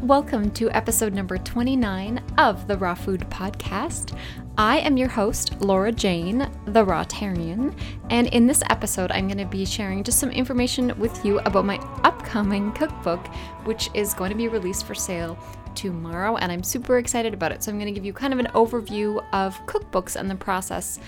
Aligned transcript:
Welcome 0.00 0.52
to 0.52 0.70
episode 0.70 1.12
number 1.12 1.36
29 1.36 2.22
of 2.38 2.66
the 2.66 2.78
Raw 2.78 2.94
Food 2.94 3.26
Podcast. 3.28 4.16
I 4.56 4.78
am 4.78 4.96
your 4.96 5.08
host, 5.08 5.60
Laura 5.60 5.92
Jane, 5.92 6.50
the 6.64 6.82
Rawtarian, 6.82 7.78
and 8.08 8.26
in 8.28 8.46
this 8.46 8.62
episode, 8.70 9.12
I'm 9.12 9.28
going 9.28 9.36
to 9.36 9.44
be 9.44 9.66
sharing 9.66 10.02
just 10.02 10.18
some 10.18 10.30
information 10.30 10.98
with 10.98 11.26
you 11.26 11.40
about 11.40 11.66
my 11.66 11.76
upcoming 12.04 12.72
cookbook, 12.72 13.26
which 13.64 13.90
is 13.92 14.14
going 14.14 14.30
to 14.30 14.36
be 14.36 14.48
released 14.48 14.86
for 14.86 14.94
sale 14.94 15.38
tomorrow, 15.78 16.36
and 16.36 16.50
I'm 16.50 16.64
super 16.64 16.98
excited 16.98 17.32
about 17.32 17.52
it. 17.52 17.62
So, 17.62 17.70
I'm 17.70 17.78
going 17.78 17.92
to 17.92 17.98
give 17.98 18.04
you 18.04 18.12
kind 18.12 18.32
of 18.32 18.40
an 18.40 18.48
overview 18.48 19.24
of 19.32 19.64
cookbooks 19.66 20.16
and 20.16 20.28
the 20.28 20.34
process 20.34 20.98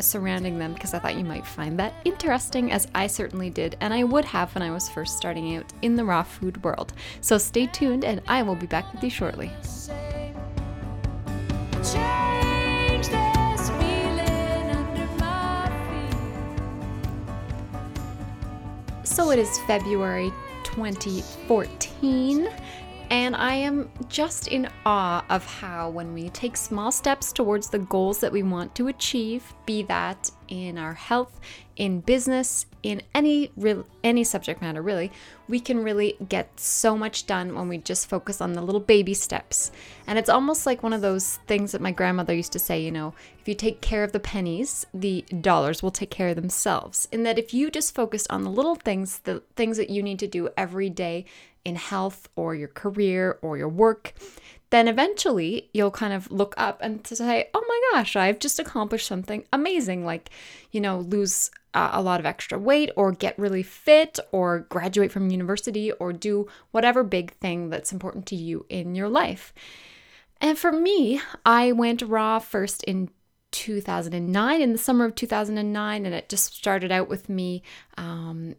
surrounding 0.00 0.58
them 0.58 0.72
because 0.72 0.94
I 0.94 0.98
thought 0.98 1.16
you 1.16 1.24
might 1.24 1.46
find 1.46 1.78
that 1.78 1.92
interesting, 2.04 2.72
as 2.72 2.88
I 2.94 3.06
certainly 3.06 3.50
did, 3.50 3.76
and 3.80 3.92
I 3.92 4.04
would 4.04 4.24
have 4.24 4.54
when 4.54 4.62
I 4.62 4.70
was 4.70 4.88
first 4.88 5.16
starting 5.16 5.56
out 5.56 5.72
in 5.82 5.96
the 5.96 6.04
raw 6.04 6.22
food 6.22 6.64
world. 6.64 6.92
So 7.20 7.36
stay 7.36 7.66
tuned, 7.66 8.04
and 8.04 8.22
I 8.26 8.42
will 8.42 8.54
be 8.54 8.66
back 8.66 8.90
with 8.92 9.02
you 9.02 9.10
shortly. 9.10 9.52
So 19.04 19.30
it 19.30 19.38
is 19.38 19.58
February 19.66 20.32
2014 20.64 22.48
and 23.10 23.34
I 23.34 23.54
am 23.54 23.90
just 24.08 24.48
in 24.48 24.68
awe 24.84 25.24
of 25.30 25.44
how, 25.46 25.88
when 25.88 26.12
we 26.12 26.28
take 26.30 26.56
small 26.56 26.92
steps 26.92 27.32
towards 27.32 27.70
the 27.70 27.78
goals 27.78 28.18
that 28.20 28.32
we 28.32 28.42
want 28.42 28.74
to 28.74 28.88
achieve, 28.88 29.54
be 29.64 29.82
that 29.84 30.30
in 30.48 30.76
our 30.78 30.94
health, 30.94 31.40
in 31.76 32.00
business, 32.00 32.66
in 32.82 33.02
any 33.14 33.50
real 33.56 33.86
any 34.04 34.24
subject 34.24 34.60
matter 34.60 34.82
really, 34.82 35.10
we 35.48 35.60
can 35.60 35.82
really 35.82 36.16
get 36.28 36.58
so 36.58 36.96
much 36.96 37.26
done 37.26 37.54
when 37.54 37.68
we 37.68 37.78
just 37.78 38.08
focus 38.08 38.40
on 38.40 38.52
the 38.52 38.62
little 38.62 38.80
baby 38.80 39.14
steps. 39.14 39.72
And 40.06 40.18
it's 40.18 40.28
almost 40.28 40.66
like 40.66 40.82
one 40.82 40.92
of 40.92 41.00
those 41.00 41.36
things 41.46 41.72
that 41.72 41.80
my 41.80 41.92
grandmother 41.92 42.34
used 42.34 42.52
to 42.52 42.58
say, 42.58 42.80
you 42.80 42.90
know, 42.90 43.14
if 43.40 43.48
you 43.48 43.54
take 43.54 43.80
care 43.80 44.04
of 44.04 44.12
the 44.12 44.20
pennies, 44.20 44.86
the 44.92 45.22
dollars 45.40 45.82
will 45.82 45.90
take 45.90 46.10
care 46.10 46.28
of 46.28 46.36
themselves. 46.36 47.08
In 47.12 47.22
that 47.22 47.38
if 47.38 47.54
you 47.54 47.70
just 47.70 47.94
focus 47.94 48.26
on 48.28 48.42
the 48.42 48.50
little 48.50 48.76
things, 48.76 49.20
the 49.20 49.42
things 49.56 49.76
that 49.76 49.90
you 49.90 50.02
need 50.02 50.18
to 50.18 50.26
do 50.26 50.48
every 50.56 50.90
day 50.90 51.24
in 51.68 51.76
health 51.76 52.28
or 52.34 52.54
your 52.54 52.68
career 52.68 53.38
or 53.42 53.56
your 53.56 53.68
work, 53.68 54.14
then 54.70 54.88
eventually 54.88 55.70
you'll 55.72 55.90
kind 55.90 56.12
of 56.12 56.30
look 56.30 56.54
up 56.56 56.78
and 56.82 57.04
to 57.04 57.16
say, 57.16 57.48
oh 57.54 57.64
my 57.66 57.80
gosh, 57.92 58.16
I've 58.16 58.38
just 58.38 58.58
accomplished 58.58 59.06
something 59.06 59.44
amazing, 59.52 60.04
like, 60.04 60.30
you 60.72 60.80
know, 60.80 60.98
lose 61.00 61.50
uh, 61.74 61.90
a 61.92 62.02
lot 62.02 62.20
of 62.20 62.26
extra 62.26 62.58
weight 62.58 62.90
or 62.96 63.12
get 63.12 63.38
really 63.38 63.62
fit 63.62 64.18
or 64.32 64.60
graduate 64.68 65.12
from 65.12 65.30
university 65.30 65.92
or 65.92 66.12
do 66.12 66.48
whatever 66.70 67.02
big 67.02 67.32
thing 67.34 67.70
that's 67.70 67.92
important 67.92 68.26
to 68.26 68.36
you 68.36 68.66
in 68.68 68.94
your 68.94 69.08
life. 69.08 69.54
And 70.40 70.58
for 70.58 70.72
me, 70.72 71.20
I 71.44 71.72
went 71.72 72.02
raw 72.02 72.38
first 72.38 72.84
in 72.84 73.10
2009, 73.52 74.60
in 74.60 74.72
the 74.72 74.78
summer 74.78 75.04
of 75.04 75.14
2009, 75.14 76.06
and 76.06 76.14
it 76.14 76.28
just 76.28 76.54
started 76.54 76.92
out 76.92 77.08
with 77.08 77.28
me 77.28 77.62
um, 77.96 78.54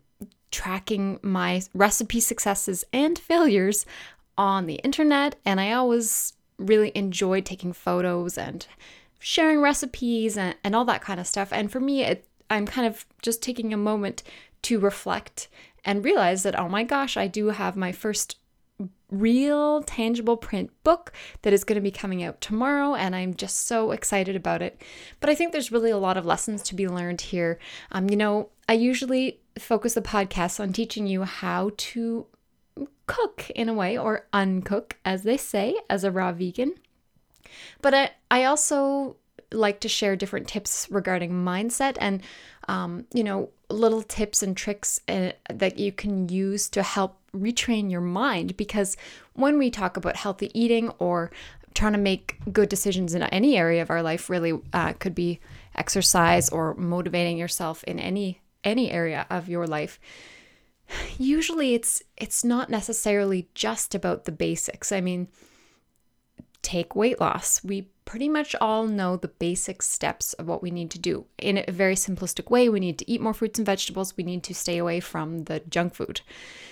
tracking 0.52 1.20
my 1.22 1.62
recipe 1.74 2.20
successes 2.20 2.84
and 2.92 3.18
failures 3.18 3.86
on 4.38 4.66
the 4.66 4.76
internet. 4.76 5.36
And 5.46 5.60
I 5.60 5.74
always 5.74 6.34
really 6.58 6.92
enjoyed 6.96 7.46
taking 7.46 7.74
photos 7.74 8.38
and 8.38 8.66
sharing 9.20 9.62
recipes 9.62 10.38
and, 10.38 10.56
and 10.64 10.76
all 10.76 10.86
that 10.86 11.02
kind 11.02 11.20
of 11.20 11.28
stuff. 11.28 11.52
And 11.52 11.72
for 11.72 11.80
me, 11.80 12.04
it, 12.04 12.26
I'm 12.50 12.66
kind 12.66 12.88
of 12.88 13.06
just 13.22 13.42
taking 13.42 13.74
a 13.74 13.78
moment 13.78 14.24
to 14.64 14.80
reflect 14.80 15.48
and 15.86 16.04
realize 16.04 16.44
that, 16.44 16.60
oh 16.60 16.68
my 16.70 16.84
gosh, 16.84 17.16
I 17.18 17.28
do 17.28 17.48
have 17.48 17.76
my 17.76 17.92
first 17.92 18.38
real 19.12 19.82
tangible 19.84 20.38
print 20.38 20.72
book 20.84 21.12
that 21.42 21.52
is 21.52 21.64
going 21.64 21.76
to 21.76 21.82
be 21.82 21.92
coming 21.92 22.24
out 22.24 22.40
tomorrow 22.40 22.94
and 22.94 23.16
i'm 23.16 23.34
just 23.34 23.66
so 23.66 23.92
excited 23.92 24.36
about 24.36 24.62
it 24.62 24.80
but 25.20 25.30
i 25.30 25.36
think 25.36 25.52
there's 25.52 25.72
really 25.72 25.90
a 25.90 25.98
lot 25.98 26.16
of 26.16 26.26
lessons 26.26 26.62
to 26.62 26.76
be 26.76 26.88
learned 26.88 27.20
here 27.20 27.58
um, 27.92 28.10
you 28.10 28.16
know 28.16 28.50
i 28.70 28.74
usually 28.74 29.40
focus 29.60 29.94
the 29.94 30.02
podcast 30.02 30.60
on 30.60 30.74
teaching 30.74 31.08
you 31.08 31.24
how 31.24 31.72
to 31.78 32.26
cook 33.08 33.50
in 33.56 33.70
a 33.70 33.74
way 33.74 33.98
or 33.98 34.28
uncook 34.34 34.94
as 35.04 35.24
they 35.24 35.38
say 35.38 35.76
as 35.90 36.04
a 36.04 36.12
raw 36.12 36.32
vegan. 36.32 36.76
But 37.82 37.94
i, 37.94 38.12
I 38.30 38.44
also 38.46 39.18
like 39.52 39.80
to 39.80 39.90
share 39.90 40.16
different 40.16 40.48
tips 40.48 40.88
regarding 40.92 41.32
mindset 41.32 41.98
and 42.00 42.22
um, 42.68 43.06
you 43.14 43.24
know 43.24 43.50
little 43.70 44.04
tips 44.04 44.44
and 44.44 44.56
tricks 44.56 45.00
uh, 45.08 45.32
that 45.52 45.78
you 45.78 45.92
can 45.92 46.30
use 46.30 46.70
to 46.70 46.84
help 46.84 47.18
retrain 47.34 47.92
your 47.92 48.02
mind. 48.02 48.58
Because 48.58 48.98
when 49.34 49.58
we 49.58 49.70
talk 49.70 49.98
about 49.98 50.16
healthy 50.16 50.50
eating 50.60 50.90
or 51.00 51.32
trying 51.74 51.94
to 51.94 52.00
make 52.00 52.38
good 52.52 52.70
decisions 52.70 53.14
in 53.14 53.24
any 53.24 53.58
area 53.58 53.82
of 53.82 53.90
our 53.90 54.02
life 54.02 54.30
really 54.30 54.60
uh, 54.74 54.94
could 54.94 55.14
be 55.14 55.40
exercise 55.76 56.50
or 56.50 56.74
motivating 56.76 57.38
yourself 57.38 57.84
in 57.84 58.00
any 58.00 58.42
any 58.64 58.92
area 58.92 59.26
of 59.30 59.50
your 59.50 59.68
life 59.68 60.00
usually 61.18 61.74
it's 61.74 62.02
it's 62.18 62.44
not 62.44 62.70
necessarily 62.70 63.48
just 63.54 63.94
about 63.94 64.26
the 64.26 64.32
basics 64.32 64.92
i 64.92 65.00
mean 65.02 65.28
take 66.62 66.96
weight 66.96 67.20
loss 67.20 67.64
we 67.64 67.88
pretty 68.10 68.28
much 68.28 68.56
all 68.60 68.88
know 68.88 69.16
the 69.18 69.28
basic 69.28 69.84
steps 69.84 70.34
of 70.34 70.48
what 70.48 70.64
we 70.64 70.72
need 70.72 70.90
to 70.90 70.98
do. 70.98 71.28
In 71.38 71.64
a 71.68 71.72
very 71.72 71.94
simplistic 71.94 72.50
way, 72.50 72.68
we 72.68 72.80
need 72.80 72.98
to 72.98 73.12
eat 73.12 73.22
more 73.22 73.36
fruits 73.36 73.60
and 73.60 73.68
vegetables, 73.68 74.18
we 74.18 74.24
need 74.24 74.42
to 74.46 74.56
stay 74.56 74.80
away 74.80 75.00
from 75.00 75.44
the 75.44 75.60
junk 75.70 75.94
food. 75.94 76.22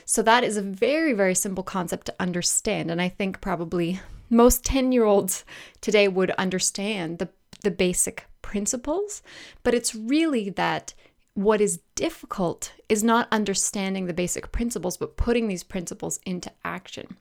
So, 0.04 0.24
that 0.24 0.44
is 0.44 0.58
a 0.58 0.64
very, 0.64 1.14
very 1.14 1.36
simple 1.36 1.64
concept 1.64 2.08
to 2.08 2.16
understand. 2.20 2.90
And 2.90 3.00
I 3.00 3.10
think 3.10 3.40
probably 3.40 4.00
most 4.32 4.66
10 4.66 4.92
year 4.92 5.04
olds 5.04 5.46
today 5.80 6.08
would 6.08 6.32
understand 6.32 7.20
the, 7.20 7.30
the 7.62 7.70
basic 7.70 8.26
principles, 8.42 9.22
but 9.62 9.76
it's 9.76 9.94
really 9.94 10.50
that 10.50 10.96
what 11.38 11.62
is 11.62 11.82
difficult 11.94 12.74
is 12.90 13.04
not 13.04 13.28
understanding 13.32 14.08
the 14.08 14.14
basic 14.14 14.52
principles, 14.52 14.98
but 14.98 15.18
putting 15.18 15.48
these 15.48 15.64
principles 15.64 16.20
into 16.26 16.52
action. 16.66 17.16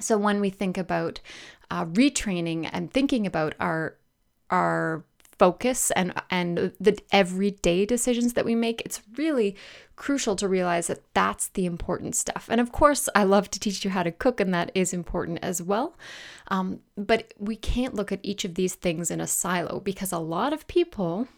So 0.00 0.18
when 0.18 0.40
we 0.40 0.50
think 0.50 0.76
about 0.76 1.20
uh, 1.70 1.84
retraining 1.84 2.68
and 2.72 2.92
thinking 2.92 3.24
about 3.24 3.54
our 3.60 3.94
our 4.50 5.04
focus 5.38 5.92
and 5.92 6.12
and 6.28 6.72
the 6.80 6.98
everyday 7.12 7.84
decisions 7.86 8.32
that 8.32 8.44
we 8.44 8.54
make 8.54 8.80
it's 8.82 9.02
really 9.18 9.54
crucial 9.94 10.34
to 10.34 10.48
realize 10.48 10.86
that 10.86 11.02
that's 11.12 11.48
the 11.48 11.66
important 11.66 12.14
stuff 12.14 12.46
and 12.50 12.58
of 12.58 12.72
course 12.72 13.06
i 13.14 13.22
love 13.22 13.50
to 13.50 13.60
teach 13.60 13.84
you 13.84 13.90
how 13.90 14.02
to 14.02 14.10
cook 14.10 14.40
and 14.40 14.54
that 14.54 14.70
is 14.74 14.94
important 14.94 15.38
as 15.42 15.60
well 15.60 15.94
um, 16.48 16.80
but 16.96 17.34
we 17.38 17.54
can't 17.54 17.94
look 17.94 18.10
at 18.10 18.20
each 18.22 18.46
of 18.46 18.54
these 18.54 18.76
things 18.76 19.10
in 19.10 19.20
a 19.20 19.26
silo 19.26 19.78
because 19.80 20.10
a 20.10 20.18
lot 20.18 20.54
of 20.54 20.66
people 20.68 21.28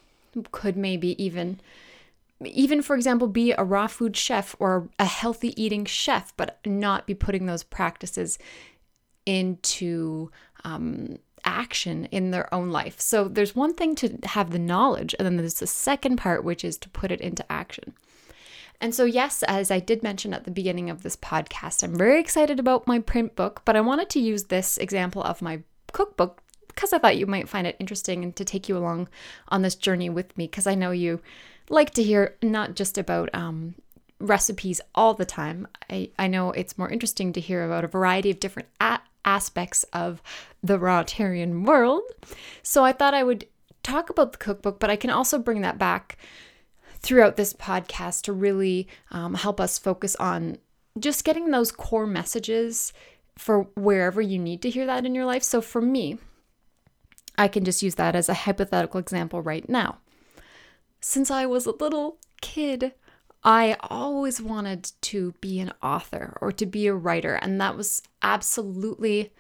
could 0.53 0.77
maybe 0.77 1.21
even 1.21 1.59
even 2.45 2.83
for 2.83 2.95
example 2.95 3.27
be 3.27 3.53
a 3.53 3.65
raw 3.65 3.87
food 3.87 4.17
chef 4.17 4.55
or 4.59 4.89
a 4.99 5.05
healthy 5.05 5.61
eating 5.61 5.85
chef 5.85 6.33
but 6.37 6.59
not 6.65 7.07
be 7.07 7.15
putting 7.15 7.47
those 7.47 7.65
practices 7.65 8.39
into 9.27 10.31
um, 10.65 11.19
action 11.45 12.07
in 12.07 12.31
their 12.31 12.53
own 12.53 12.71
life. 12.71 13.01
So 13.01 13.29
there's 13.29 13.55
one 13.55 13.75
thing 13.75 13.95
to 13.97 14.19
have 14.25 14.51
the 14.51 14.59
knowledge 14.59 15.15
and 15.19 15.27
then 15.27 15.37
there's 15.37 15.61
the 15.61 15.67
second 15.67 16.17
part 16.17 16.45
which 16.45 16.65
is 16.65 16.79
to 16.79 16.89
put 16.89 17.11
it 17.11 17.21
into 17.21 17.51
action. 17.51 17.95
And 18.81 18.95
so, 18.95 19.05
yes, 19.05 19.43
as 19.43 19.71
I 19.73 19.81
did 19.81 20.05
mention 20.05 20.33
at 20.33 20.45
the 20.45 20.53
beginning 20.53 20.89
of 20.89 21.03
this 21.03 21.17
podcast, 21.17 21.83
I'm 21.83 21.97
very 21.97 22.21
excited 22.21 22.61
about 22.61 22.87
my 22.87 23.01
print 23.01 23.35
book, 23.35 23.63
but 23.65 23.75
I 23.75 23.81
wanted 23.81 24.09
to 24.11 24.21
use 24.21 24.45
this 24.45 24.79
example 24.79 25.23
of 25.23 25.43
my 25.43 25.63
cookbook 25.93 26.43
because 26.69 26.93
I 26.93 26.99
thought 26.99 27.17
you 27.17 27.27
might 27.27 27.49
find 27.49 27.67
it 27.67 27.77
interesting 27.81 28.23
and 28.23 28.37
to 28.37 28.45
take 28.45 28.69
you 28.69 28.77
along 28.77 29.09
on 29.49 29.63
this 29.63 29.75
journey 29.75 30.09
with 30.09 30.37
me 30.39 30.47
because 30.47 30.69
I 30.69 30.77
know 30.77 30.93
you 30.93 31.21
like 31.71 31.91
to 31.95 32.03
hear 32.03 32.37
not 32.43 32.75
just 32.75 32.99
about 32.99 33.31
um, 33.35 33.75
recipes 34.21 34.81
all 34.95 35.15
the 35.15 35.25
time. 35.25 35.67
I, 35.91 36.11
I 36.19 36.27
know 36.27 36.51
it's 36.53 36.79
more 36.79 36.91
interesting 36.91 37.33
to 37.33 37.41
hear 37.41 37.65
about 37.65 37.85
a 37.85 37.89
variety 37.89 38.31
of 38.31 38.41
different 38.41 38.69
a- 38.81 39.01
aspects 39.25 39.85
of 39.93 40.23
the 40.63 40.79
Rawtarian 40.79 41.65
world. 41.65 42.03
So 42.63 42.85
I 42.85 42.93
thought 42.93 43.15
I 43.15 43.25
would 43.25 43.47
talk 43.83 44.11
about 44.11 44.33
the 44.33 44.39
cookbook, 44.39 44.81
but 44.81 44.91
I 44.91 44.97
can 44.97 45.11
also 45.11 45.39
bring 45.39 45.61
that 45.61 45.79
back 45.79 46.19
throughout 47.01 47.37
this 47.37 47.53
podcast 47.53 48.23
to 48.23 48.33
really 48.33 48.89
um, 49.11 49.35
help 49.35 49.61
us 49.61 49.79
focus 49.79 50.17
on 50.17 50.59
just 50.99 51.25
getting 51.25 51.51
those 51.51 51.71
core 51.71 52.07
messages 52.07 52.93
for 53.37 53.69
wherever 53.77 54.21
you 54.21 54.39
need 54.39 54.63
to 54.63 54.71
hear 54.71 54.85
that 54.87 55.07
in 55.07 55.15
your 55.15 55.25
life. 55.25 55.45
So 55.45 55.61
for 55.61 55.81
me, 55.81 56.19
I 57.37 57.47
can 57.47 57.65
just 57.65 57.83
use 57.83 57.95
that 57.95 58.17
as 58.17 58.29
a 58.29 58.35
hypothetical 58.35 58.99
example 58.99 59.41
right 59.41 59.69
now. 59.69 59.99
Since 61.01 61.31
I 61.31 61.47
was 61.47 61.67
a 61.67 61.73
little 61.73 62.19
kid, 62.41 62.93
I 63.45 63.77
always 63.83 64.41
wanted 64.41 64.91
to 65.03 65.33
be 65.41 65.61
an 65.61 65.73
author 65.83 66.37
or 66.41 66.53
to 66.53 66.67
be 66.67 66.87
a 66.87 66.95
writer, 66.95 67.35
and 67.35 67.61
that 67.61 67.77
was 67.77 68.03
absolutely 68.23 69.33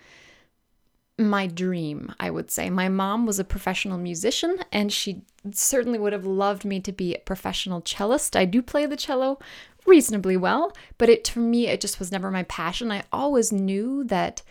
my 1.19 1.49
dream, 1.49 2.15
I 2.21 2.31
would 2.31 2.51
say. 2.51 2.71
My 2.71 2.89
mom 2.89 3.27
was 3.27 3.41
a 3.41 3.45
professional 3.45 3.99
musician 3.99 4.59
and 4.71 4.93
she 4.93 5.23
certainly 5.51 5.99
would 5.99 6.13
have 6.13 6.25
loved 6.25 6.65
me 6.65 6.79
to 6.81 6.93
be 6.93 7.15
a 7.15 7.21
professional 7.21 7.81
cellist. 7.81 8.37
I 8.37 8.45
do 8.45 8.63
play 8.63 8.87
the 8.87 8.97
cello 8.97 9.41
reasonably 9.85 10.37
well, 10.37 10.73
but 10.97 11.09
it 11.09 11.27
for 11.27 11.41
me 11.41 11.67
it 11.67 11.81
just 11.81 11.99
was 11.99 12.13
never 12.13 12.31
my 12.31 12.45
passion. 12.45 12.93
I 12.93 13.03
always 13.13 13.51
knew 13.51 14.05
that 14.05 14.43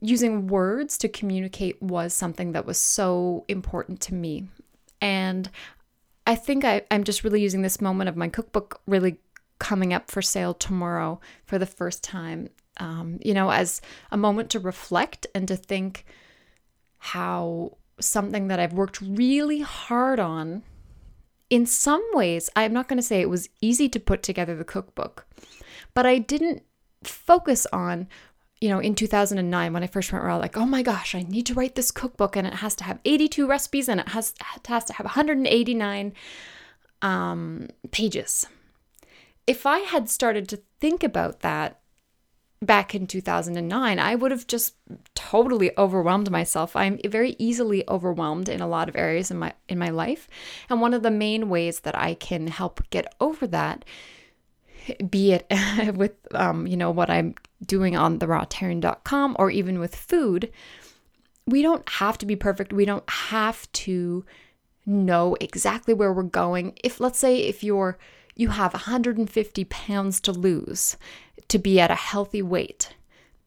using 0.00 0.46
words 0.46 0.96
to 0.98 1.08
communicate 1.08 1.82
was 1.82 2.14
something 2.14 2.52
that 2.52 2.66
was 2.66 2.78
so 2.78 3.44
important 3.48 4.00
to 4.02 4.14
me. 4.14 4.46
And 5.00 5.50
I 6.26 6.34
think 6.34 6.64
I, 6.64 6.82
I'm 6.90 7.04
just 7.04 7.24
really 7.24 7.40
using 7.40 7.62
this 7.62 7.80
moment 7.80 8.08
of 8.08 8.16
my 8.16 8.28
cookbook 8.28 8.80
really 8.86 9.18
coming 9.58 9.92
up 9.92 10.10
for 10.10 10.20
sale 10.20 10.54
tomorrow 10.54 11.20
for 11.44 11.58
the 11.58 11.66
first 11.66 12.02
time, 12.02 12.50
um, 12.78 13.18
you 13.24 13.32
know, 13.32 13.50
as 13.50 13.80
a 14.10 14.16
moment 14.16 14.50
to 14.50 14.60
reflect 14.60 15.26
and 15.34 15.46
to 15.48 15.56
think 15.56 16.04
how 16.98 17.78
something 18.00 18.48
that 18.48 18.60
I've 18.60 18.72
worked 18.72 19.00
really 19.00 19.60
hard 19.60 20.20
on. 20.20 20.62
In 21.48 21.64
some 21.64 22.04
ways, 22.12 22.50
I'm 22.56 22.72
not 22.72 22.88
going 22.88 22.96
to 22.96 23.02
say 23.02 23.20
it 23.20 23.30
was 23.30 23.48
easy 23.60 23.88
to 23.90 24.00
put 24.00 24.22
together 24.22 24.56
the 24.56 24.64
cookbook, 24.64 25.26
but 25.94 26.04
I 26.04 26.18
didn't 26.18 26.62
focus 27.04 27.66
on 27.72 28.08
you 28.60 28.68
know, 28.68 28.78
in 28.78 28.94
2009 28.94 29.72
when 29.72 29.82
I 29.82 29.86
first 29.86 30.12
went 30.12 30.24
around, 30.24 30.40
like, 30.40 30.56
oh 30.56 30.66
my 30.66 30.82
gosh, 30.82 31.14
I 31.14 31.22
need 31.22 31.46
to 31.46 31.54
write 31.54 31.74
this 31.74 31.90
cookbook 31.90 32.36
and 32.36 32.46
it 32.46 32.54
has 32.54 32.74
to 32.76 32.84
have 32.84 33.00
82 33.04 33.46
recipes 33.46 33.88
and 33.88 34.00
it 34.00 34.08
has, 34.08 34.34
it 34.56 34.66
has 34.66 34.84
to 34.84 34.94
have 34.94 35.04
189 35.04 36.12
um, 37.02 37.68
pages. 37.90 38.46
If 39.46 39.66
I 39.66 39.80
had 39.80 40.08
started 40.08 40.48
to 40.48 40.62
think 40.80 41.04
about 41.04 41.40
that 41.40 41.80
back 42.62 42.94
in 42.94 43.06
2009, 43.06 43.98
I 43.98 44.14
would 44.14 44.30
have 44.30 44.46
just 44.46 44.74
totally 45.14 45.76
overwhelmed 45.76 46.30
myself. 46.30 46.74
I'm 46.74 46.98
very 47.04 47.36
easily 47.38 47.84
overwhelmed 47.88 48.48
in 48.48 48.60
a 48.60 48.66
lot 48.66 48.88
of 48.88 48.96
areas 48.96 49.30
in 49.30 49.38
my 49.38 49.52
in 49.68 49.78
my 49.78 49.90
life, 49.90 50.28
and 50.68 50.80
one 50.80 50.94
of 50.94 51.02
the 51.02 51.10
main 51.10 51.48
ways 51.48 51.80
that 51.80 51.96
I 51.96 52.14
can 52.14 52.46
help 52.46 52.82
get 52.90 53.14
over 53.20 53.46
that 53.48 53.84
be 55.10 55.32
it 55.32 55.46
with 55.94 56.12
um, 56.34 56.66
you 56.66 56.76
know 56.76 56.90
what 56.90 57.10
I'm 57.10 57.34
doing 57.64 57.96
on 57.96 58.18
the 58.18 58.26
rawtarian.com 58.26 59.36
or 59.38 59.50
even 59.50 59.78
with 59.78 59.94
food, 59.94 60.52
we 61.46 61.62
don't 61.62 61.88
have 61.88 62.18
to 62.18 62.26
be 62.26 62.36
perfect. 62.36 62.72
We 62.72 62.84
don't 62.84 63.08
have 63.08 63.70
to 63.72 64.24
know 64.84 65.36
exactly 65.40 65.94
where 65.94 66.12
we're 66.12 66.22
going. 66.22 66.78
If 66.82 67.00
let's 67.00 67.18
say 67.18 67.38
if 67.38 67.64
you're 67.64 67.98
you 68.34 68.48
have 68.48 68.74
150 68.74 69.64
pounds 69.64 70.20
to 70.20 70.32
lose 70.32 70.96
to 71.48 71.58
be 71.58 71.80
at 71.80 71.90
a 71.90 71.94
healthy 71.94 72.42
weight, 72.42 72.94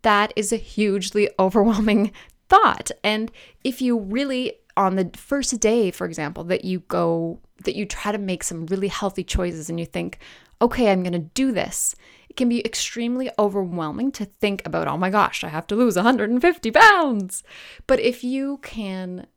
that 0.02 0.34
is 0.36 0.52
a 0.52 0.58
hugely 0.58 1.30
overwhelming 1.40 2.12
thought. 2.48 2.90
And 3.04 3.32
if 3.64 3.82
you 3.82 3.98
really 3.98 4.54
on 4.76 4.96
the 4.96 5.12
first 5.16 5.60
day, 5.60 5.92
for 5.92 6.06
example, 6.06 6.44
that 6.46 6.66
you 6.66 6.80
go 6.88 7.40
that 7.64 7.76
you 7.76 7.86
try 7.86 8.12
to 8.12 8.18
make 8.18 8.44
some 8.44 8.66
really 8.68 8.88
healthy 8.88 9.24
choices 9.24 9.70
and 9.70 9.80
you 9.80 9.86
think, 9.86 10.20
okay, 10.62 10.92
I'm 10.92 11.04
going 11.04 11.14
to 11.14 11.20
do 11.20 11.52
this. 11.52 11.96
Can 12.40 12.48
be 12.48 12.66
extremely 12.66 13.30
overwhelming 13.38 14.14
to 14.14 14.24
think 14.24 14.66
about, 14.66 14.88
oh 14.88 14.96
my 14.96 15.10
gosh, 15.10 15.44
I 15.44 15.50
have 15.50 15.68
to 15.68 15.76
lose 15.76 15.98
150 15.98 16.72
pounds. 16.72 17.44
But 17.86 18.00
if 18.00 18.24
you 18.24 18.60
can 18.64 19.28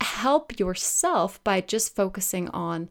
help 0.00 0.58
yourself 0.58 1.42
by 1.44 1.60
just 1.60 1.94
focusing 1.94 2.48
on 2.48 2.90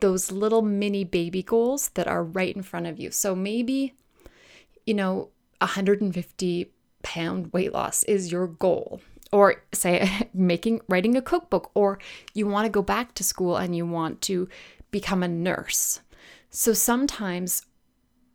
those 0.00 0.32
little 0.32 0.62
mini 0.62 1.04
baby 1.04 1.42
goals 1.42 1.90
that 1.90 2.08
are 2.08 2.24
right 2.24 2.56
in 2.56 2.62
front 2.62 2.86
of 2.86 2.98
you. 2.98 3.10
So 3.10 3.34
maybe, 3.34 3.92
you 4.86 4.94
know, 4.94 5.28
150 5.58 6.72
pound 7.02 7.52
weight 7.52 7.74
loss 7.74 8.04
is 8.04 8.32
your 8.32 8.46
goal 8.46 9.02
or 9.32 9.62
say 9.74 10.30
making 10.32 10.80
writing 10.88 11.14
a 11.14 11.20
cookbook 11.20 11.70
or 11.74 11.98
you 12.32 12.46
want 12.46 12.64
to 12.64 12.70
go 12.70 12.80
back 12.80 13.12
to 13.12 13.22
school 13.22 13.58
and 13.58 13.76
you 13.76 13.84
want 13.84 14.22
to 14.22 14.48
become 14.90 15.22
a 15.22 15.28
nurse 15.28 16.00
so 16.48 16.72
sometimes 16.72 17.66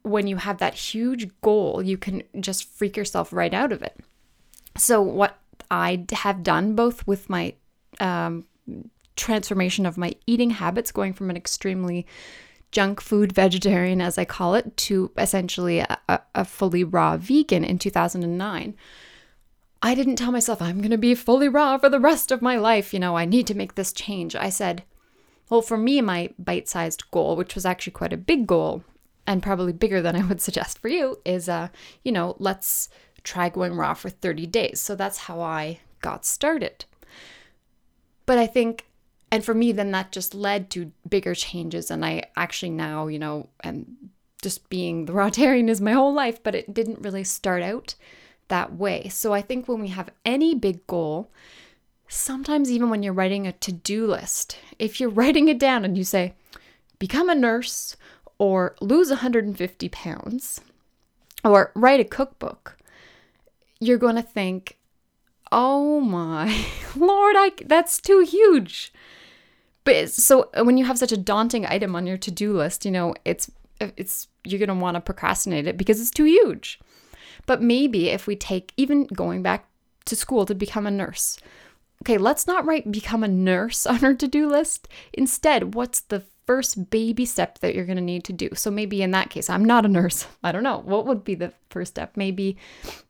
when 0.03 0.27
you 0.27 0.37
have 0.37 0.57
that 0.59 0.73
huge 0.73 1.29
goal, 1.41 1.81
you 1.81 1.97
can 1.97 2.23
just 2.39 2.69
freak 2.69 2.97
yourself 2.97 3.33
right 3.33 3.53
out 3.53 3.71
of 3.71 3.81
it. 3.81 3.97
So, 4.77 5.01
what 5.01 5.37
I 5.69 6.05
have 6.11 6.43
done 6.43 6.75
both 6.75 7.05
with 7.05 7.29
my 7.29 7.53
um, 7.99 8.45
transformation 9.15 9.85
of 9.85 9.97
my 9.97 10.13
eating 10.25 10.51
habits, 10.51 10.91
going 10.91 11.13
from 11.13 11.29
an 11.29 11.37
extremely 11.37 12.07
junk 12.71 13.01
food 13.01 13.31
vegetarian, 13.31 14.01
as 14.01 14.17
I 14.17 14.25
call 14.25 14.55
it, 14.55 14.77
to 14.77 15.11
essentially 15.17 15.79
a, 15.79 15.97
a 16.35 16.45
fully 16.45 16.83
raw 16.83 17.17
vegan 17.17 17.63
in 17.63 17.79
2009. 17.79 18.75
I 19.81 19.95
didn't 19.95 20.17
tell 20.17 20.31
myself 20.31 20.61
I'm 20.61 20.79
going 20.79 20.91
to 20.91 20.97
be 20.97 21.15
fully 21.15 21.47
raw 21.47 21.77
for 21.77 21.89
the 21.89 21.99
rest 21.99 22.31
of 22.31 22.41
my 22.41 22.57
life. 22.57 22.93
You 22.93 22.99
know, 22.99 23.15
I 23.15 23.25
need 23.25 23.47
to 23.47 23.55
make 23.55 23.75
this 23.75 23.93
change. 23.93 24.35
I 24.35 24.49
said, 24.49 24.83
well, 25.49 25.61
for 25.61 25.77
me, 25.77 26.01
my 26.01 26.29
bite 26.37 26.67
sized 26.67 27.09
goal, 27.11 27.35
which 27.35 27.55
was 27.55 27.65
actually 27.65 27.93
quite 27.93 28.13
a 28.13 28.17
big 28.17 28.45
goal 28.45 28.83
and 29.29 29.43
probably 29.43 29.71
bigger 29.71 30.01
than 30.01 30.15
I 30.15 30.25
would 30.25 30.41
suggest 30.41 30.79
for 30.79 30.87
you, 30.87 31.19
is, 31.23 31.47
uh, 31.47 31.67
you 32.03 32.11
know, 32.11 32.35
let's 32.39 32.89
try 33.23 33.47
going 33.47 33.75
raw 33.75 33.93
for 33.93 34.09
30 34.09 34.47
days. 34.47 34.79
So 34.79 34.95
that's 34.95 35.19
how 35.19 35.39
I 35.39 35.79
got 36.01 36.25
started. 36.25 36.85
But 38.25 38.39
I 38.39 38.47
think, 38.47 38.87
and 39.31 39.45
for 39.45 39.53
me, 39.53 39.71
then 39.71 39.91
that 39.91 40.11
just 40.11 40.33
led 40.33 40.71
to 40.71 40.91
bigger 41.07 41.35
changes. 41.35 41.91
And 41.91 42.03
I 42.03 42.23
actually 42.35 42.71
now, 42.71 43.05
you 43.05 43.19
know, 43.19 43.49
and 43.59 44.09
just 44.41 44.67
being 44.67 45.05
the 45.05 45.13
rawtarian 45.13 45.69
is 45.69 45.79
my 45.79 45.91
whole 45.91 46.13
life, 46.13 46.41
but 46.41 46.55
it 46.55 46.73
didn't 46.73 47.01
really 47.01 47.23
start 47.23 47.61
out 47.61 47.93
that 48.47 48.73
way. 48.73 49.09
So 49.09 49.31
I 49.31 49.43
think 49.43 49.67
when 49.67 49.79
we 49.79 49.89
have 49.89 50.09
any 50.25 50.55
big 50.55 50.87
goal, 50.87 51.29
sometimes 52.07 52.71
even 52.71 52.89
when 52.89 53.03
you're 53.03 53.13
writing 53.13 53.45
a 53.45 53.51
to 53.51 53.71
do 53.71 54.07
list, 54.07 54.57
if 54.79 54.99
you're 54.99 55.09
writing 55.21 55.49
it 55.49 55.59
down 55.59 55.85
and 55.85 55.95
you 55.95 56.03
say, 56.03 56.33
become 56.97 57.29
a 57.29 57.35
nurse 57.35 57.95
or 58.39 58.75
lose 58.81 59.09
150 59.09 59.89
pounds 59.89 60.61
or 61.43 61.71
write 61.75 61.99
a 61.99 62.05
cookbook, 62.05 62.77
you're 63.79 63.97
going 63.97 64.15
to 64.15 64.23
think, 64.23 64.77
oh 65.51 65.99
my 65.99 66.65
lord, 66.95 67.35
I, 67.37 67.51
that's 67.65 68.01
too 68.01 68.21
huge. 68.21 68.91
But 69.83 70.09
so 70.09 70.49
uh, 70.53 70.63
when 70.63 70.77
you 70.77 70.85
have 70.85 70.97
such 70.97 71.11
a 71.11 71.17
daunting 71.17 71.65
item 71.65 71.95
on 71.95 72.07
your 72.07 72.17
to 72.17 72.31
do 72.31 72.53
list, 72.53 72.85
you 72.85 72.91
know, 72.91 73.13
it's, 73.25 73.51
uh, 73.79 73.89
it's, 73.97 74.27
you're 74.43 74.59
going 74.59 74.69
to 74.69 74.75
want 74.75 74.95
to 74.95 75.01
procrastinate 75.01 75.67
it 75.67 75.77
because 75.77 76.01
it's 76.01 76.11
too 76.11 76.25
huge. 76.25 76.79
But 77.45 77.61
maybe 77.61 78.09
if 78.09 78.27
we 78.27 78.35
take 78.35 78.73
even 78.77 79.05
going 79.07 79.41
back 79.41 79.67
to 80.05 80.15
school 80.15 80.45
to 80.45 80.55
become 80.55 80.85
a 80.85 80.91
nurse, 80.91 81.39
okay, 82.03 82.17
let's 82.17 82.47
not 82.47 82.65
write 82.65 82.91
become 82.91 83.23
a 83.23 83.27
nurse 83.27 83.85
on 83.87 84.03
our 84.03 84.13
to 84.13 84.27
do 84.27 84.47
list. 84.47 84.87
Instead, 85.13 85.73
what's 85.73 86.01
the 86.01 86.23
first 86.49 86.89
baby 86.89 87.25
step 87.25 87.59
that 87.59 87.75
you're 87.75 87.85
going 87.85 87.95
to 87.95 88.01
need 88.01 88.23
to 88.23 88.33
do? 88.33 88.49
So 88.55 88.71
maybe 88.71 89.03
in 89.03 89.11
that 89.11 89.29
case, 89.29 89.51
I'm 89.51 89.63
not 89.63 89.85
a 89.85 89.87
nurse. 89.87 90.25
I 90.43 90.51
don't 90.51 90.63
know. 90.63 90.79
What 90.79 91.05
would 91.05 91.23
be 91.23 91.35
the 91.35 91.53
first 91.69 91.91
step? 91.91 92.17
Maybe, 92.17 92.57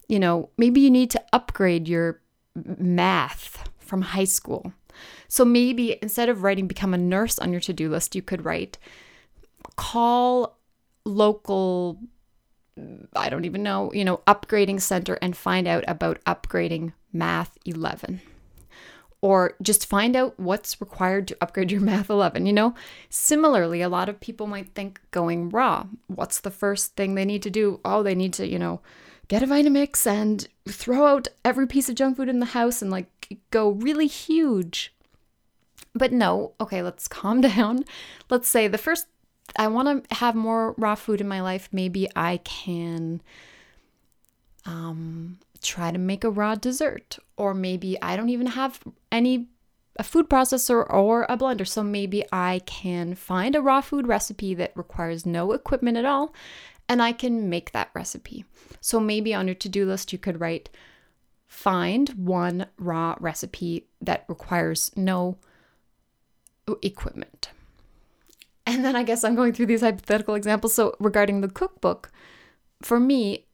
you 0.09 0.19
know, 0.19 0.49
maybe 0.57 0.81
you 0.81 0.91
need 0.91 1.09
to 1.11 1.23
upgrade 1.31 1.87
your 1.87 2.19
math 2.53 3.69
from 3.77 4.01
high 4.01 4.25
school. 4.25 4.73
So 5.29 5.45
maybe 5.45 5.97
instead 6.01 6.27
of 6.27 6.43
writing 6.43 6.67
become 6.67 6.93
a 6.93 6.97
nurse 6.97 7.39
on 7.39 7.53
your 7.53 7.61
to 7.61 7.71
do 7.71 7.89
list, 7.89 8.13
you 8.13 8.21
could 8.21 8.43
write 8.43 8.77
call 9.77 10.57
local 11.05 11.97
I 13.15 13.29
don't 13.29 13.45
even 13.45 13.63
know, 13.63 13.89
you 13.93 14.03
know, 14.03 14.17
upgrading 14.27 14.81
center 14.81 15.17
and 15.21 15.35
find 15.35 15.65
out 15.65 15.85
about 15.87 16.21
upgrading 16.25 16.91
math 17.13 17.57
11 17.63 18.19
or 19.21 19.55
just 19.61 19.85
find 19.85 20.15
out 20.15 20.39
what's 20.39 20.79
required 20.79 21.27
to 21.27 21.37
upgrade 21.41 21.71
your 21.71 21.81
math 21.89 22.09
11 22.09 22.45
you 22.45 22.53
know? 22.53 22.73
Similarly 23.09 23.81
a 23.81 23.89
lot 23.89 24.09
of 24.09 24.19
people 24.19 24.47
might 24.47 24.73
think 24.73 25.01
going 25.11 25.49
raw. 25.49 25.85
What's 26.07 26.41
the 26.41 26.51
first 26.51 26.95
thing 26.95 27.15
they 27.15 27.25
need 27.25 27.43
to 27.43 27.49
do? 27.49 27.79
Oh 27.83 28.03
they 28.03 28.15
need 28.15 28.33
to 28.33 28.47
you 28.47 28.59
know 28.59 28.81
get 29.27 29.43
a 29.43 29.47
vitamix 29.47 30.07
and 30.07 30.47
throw 30.67 31.05
out 31.05 31.27
every 31.45 31.67
piece 31.67 31.89
of 31.89 31.95
junk 31.95 32.17
food 32.17 32.29
in 32.29 32.39
the 32.39 32.47
house 32.47 32.81
and 32.81 32.91
like 32.91 33.37
go 33.51 33.69
really 33.69 34.07
huge. 34.07 34.93
But 35.93 36.11
no. 36.11 36.53
Okay 36.61 36.81
let's 36.81 37.07
calm 37.19 37.41
down. 37.41 37.85
Let's 38.29 38.47
say 38.47 38.67
the 38.67 38.77
first 38.77 39.07
i 39.55 39.67
want 39.67 40.07
to 40.07 40.15
have 40.15 40.35
more 40.35 40.75
raw 40.77 40.95
food 40.95 41.21
in 41.21 41.27
my 41.27 41.41
life. 41.41 41.69
Maybe 41.71 42.07
i 42.15 42.37
can 42.37 43.21
um 44.65 45.39
try 45.61 45.91
to 45.91 45.97
make 45.97 46.23
a 46.23 46.29
raw 46.29 46.55
dessert. 46.55 47.19
Or 47.37 47.53
maybe 47.53 48.01
I 48.01 48.15
don't 48.15 48.29
even 48.29 48.47
have 48.47 48.79
any 49.11 49.47
a 49.95 50.03
food 50.03 50.29
processor 50.29 50.85
or 50.89 51.25
a 51.27 51.37
blender. 51.37 51.67
So 51.67 51.83
maybe 51.83 52.23
I 52.31 52.61
can 52.65 53.15
find 53.15 53.55
a 53.55 53.61
raw 53.61 53.81
food 53.81 54.07
recipe 54.07 54.53
that 54.55 54.71
requires 54.75 55.25
no 55.25 55.51
equipment 55.51 55.97
at 55.97 56.05
all 56.05 56.33
and 56.87 57.01
I 57.01 57.11
can 57.11 57.49
make 57.49 57.73
that 57.73 57.91
recipe. 57.93 58.45
So 58.79 58.99
maybe 58.99 59.33
on 59.33 59.47
your 59.47 59.55
to-do 59.55 59.85
list 59.85 60.13
you 60.13 60.17
could 60.17 60.39
write 60.39 60.69
find 61.47 62.09
one 62.11 62.67
raw 62.77 63.15
recipe 63.19 63.87
that 64.01 64.23
requires 64.29 64.91
no 64.95 65.37
equipment. 66.81 67.49
And 68.65 68.85
then 68.85 68.95
I 68.95 69.03
guess 69.03 69.23
I'm 69.23 69.35
going 69.35 69.53
through 69.53 69.65
these 69.65 69.81
hypothetical 69.81 70.35
examples. 70.35 70.75
So 70.75 70.95
regarding 70.99 71.41
the 71.41 71.47
cookbook, 71.49 72.11
for 72.81 72.99
me, 72.99 73.47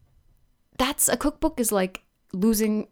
that's 0.77 1.07
a 1.07 1.17
cookbook 1.17 1.59
is 1.59 1.71
like 1.71 2.03
losing 2.33 2.87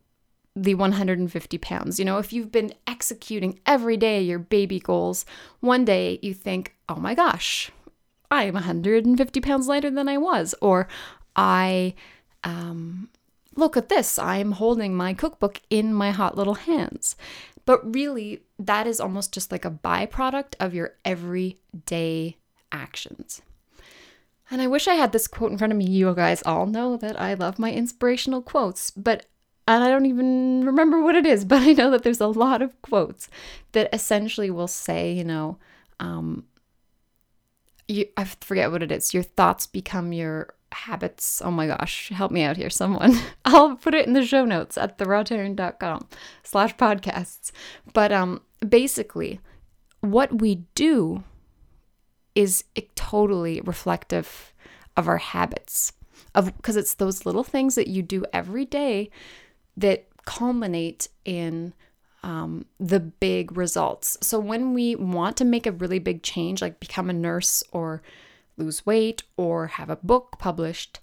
the 0.56 0.76
150 0.76 1.58
pounds. 1.58 2.00
You 2.00 2.06
know, 2.06 2.18
if 2.18 2.32
you've 2.32 2.52
been 2.52 2.74
executing 2.88 3.60
every 3.66 3.98
day 3.98 4.22
your 4.22 4.40
baby 4.40 4.80
goals, 4.80 5.26
one 5.60 5.84
day 5.84 6.20
you 6.22 6.34
think, 6.34 6.76
oh 6.88 6.96
my 6.96 7.16
gosh, 7.16 7.72
I 8.30 8.44
am 8.44 8.54
150 8.54 9.42
pounds 9.42 9.68
lighter 9.68 9.90
than 9.90 10.08
I 10.08 10.18
was. 10.18 10.54
Or 10.62 10.88
I, 11.36 11.96
um, 12.44 13.10
look 13.56 13.76
at 13.78 13.90
this, 13.90 14.20
I'm 14.20 14.54
holding 14.54 14.96
my 14.96 15.14
cookbook 15.14 15.62
in 15.70 15.94
my 15.94 16.12
hot 16.12 16.38
little 16.38 16.56
hands. 16.56 17.16
But 17.66 17.96
really, 17.96 18.42
that 18.60 18.88
is 18.88 19.00
almost 19.00 19.34
just 19.34 19.52
like 19.52 19.66
a 19.66 19.72
byproduct 19.72 20.56
of 20.60 20.74
your 20.74 20.96
everyday 21.06 22.38
actions. 22.72 23.42
And 24.52 24.62
I 24.62 24.68
wish 24.68 24.88
I 24.88 24.96
had 24.96 25.12
this 25.12 25.28
quote 25.28 25.52
in 25.52 25.58
front 25.58 25.72
of 25.72 25.78
me. 25.78 25.86
You 25.86 26.14
guys 26.14 26.44
all 26.46 26.66
know 26.66 26.98
that 26.98 27.20
I 27.20 27.34
love 27.34 27.60
my 27.60 27.72
inspirational 27.72 28.42
quotes, 28.42 28.92
but 28.92 29.26
and 29.68 29.84
I 29.84 29.90
don't 29.90 30.06
even 30.06 30.66
remember 30.66 31.02
what 31.02 31.16
it 31.16 31.26
is, 31.26 31.46
but 31.46 31.62
I 31.62 31.74
know 31.74 31.90
that 31.92 32.04
there's 32.04 32.22
a 32.22 32.28
lot 32.28 32.62
of 32.62 32.80
quotes 32.82 33.30
that 33.72 33.94
essentially 33.94 34.50
will 34.50 34.68
say, 34.68 35.12
you 35.12 35.24
know, 35.24 35.58
um, 36.00 36.46
you, 37.88 38.06
I 38.18 38.26
forget 38.26 38.72
what 38.72 38.84
it 38.84 38.92
is. 38.92 39.14
Your 39.14 39.24
thoughts 39.24 39.68
become 39.68 40.14
your 40.14 40.54
habits. 40.72 41.42
Oh 41.44 41.52
my 41.52 41.68
gosh, 41.68 42.10
help 42.10 42.32
me 42.32 42.44
out 42.44 42.58
here, 42.58 42.70
someone. 42.70 43.18
I'll 43.46 43.76
put 43.76 43.94
it 43.94 44.08
in 44.08 44.14
the 44.14 44.26
show 44.26 44.46
notes 44.46 44.78
at 44.78 44.98
therawtarian.com 44.98 46.08
slash 46.44 46.76
podcasts. 46.76 47.52
But 47.94 48.12
um, 48.12 48.42
basically, 48.68 49.40
what 50.02 50.42
we 50.42 50.66
do 50.76 51.24
is 52.36 52.64
it 52.76 52.96
totally 52.96 53.62
reflective 53.62 54.54
of 54.96 55.08
our 55.08 55.18
habits 55.18 55.94
of 56.36 56.56
because 56.58 56.76
it's 56.76 56.96
those 56.96 57.26
little 57.26 57.44
things 57.44 57.76
that 57.76 57.88
you 57.88 58.02
do 58.02 58.26
every 58.34 58.66
day 58.66 59.10
that 59.78 60.08
culminate 60.26 61.08
in 61.26 61.74
um, 62.24 62.66
the 62.80 63.00
big 63.00 63.56
results. 63.58 64.18
So 64.22 64.40
when 64.40 64.74
we 64.74 64.96
want 64.96 65.38
to 65.38 65.46
make 65.46 65.68
a 65.68 65.72
really 65.72 66.00
big 66.00 66.24
change, 66.24 66.62
like 66.62 66.80
become 66.80 67.10
a 67.10 67.14
nurse 67.14 67.64
or 67.72 68.02
lose 68.58 68.86
weight 68.86 69.24
or 69.36 69.68
have 69.68 69.90
a 69.90 69.98
book 69.98 70.38
published, 70.40 71.00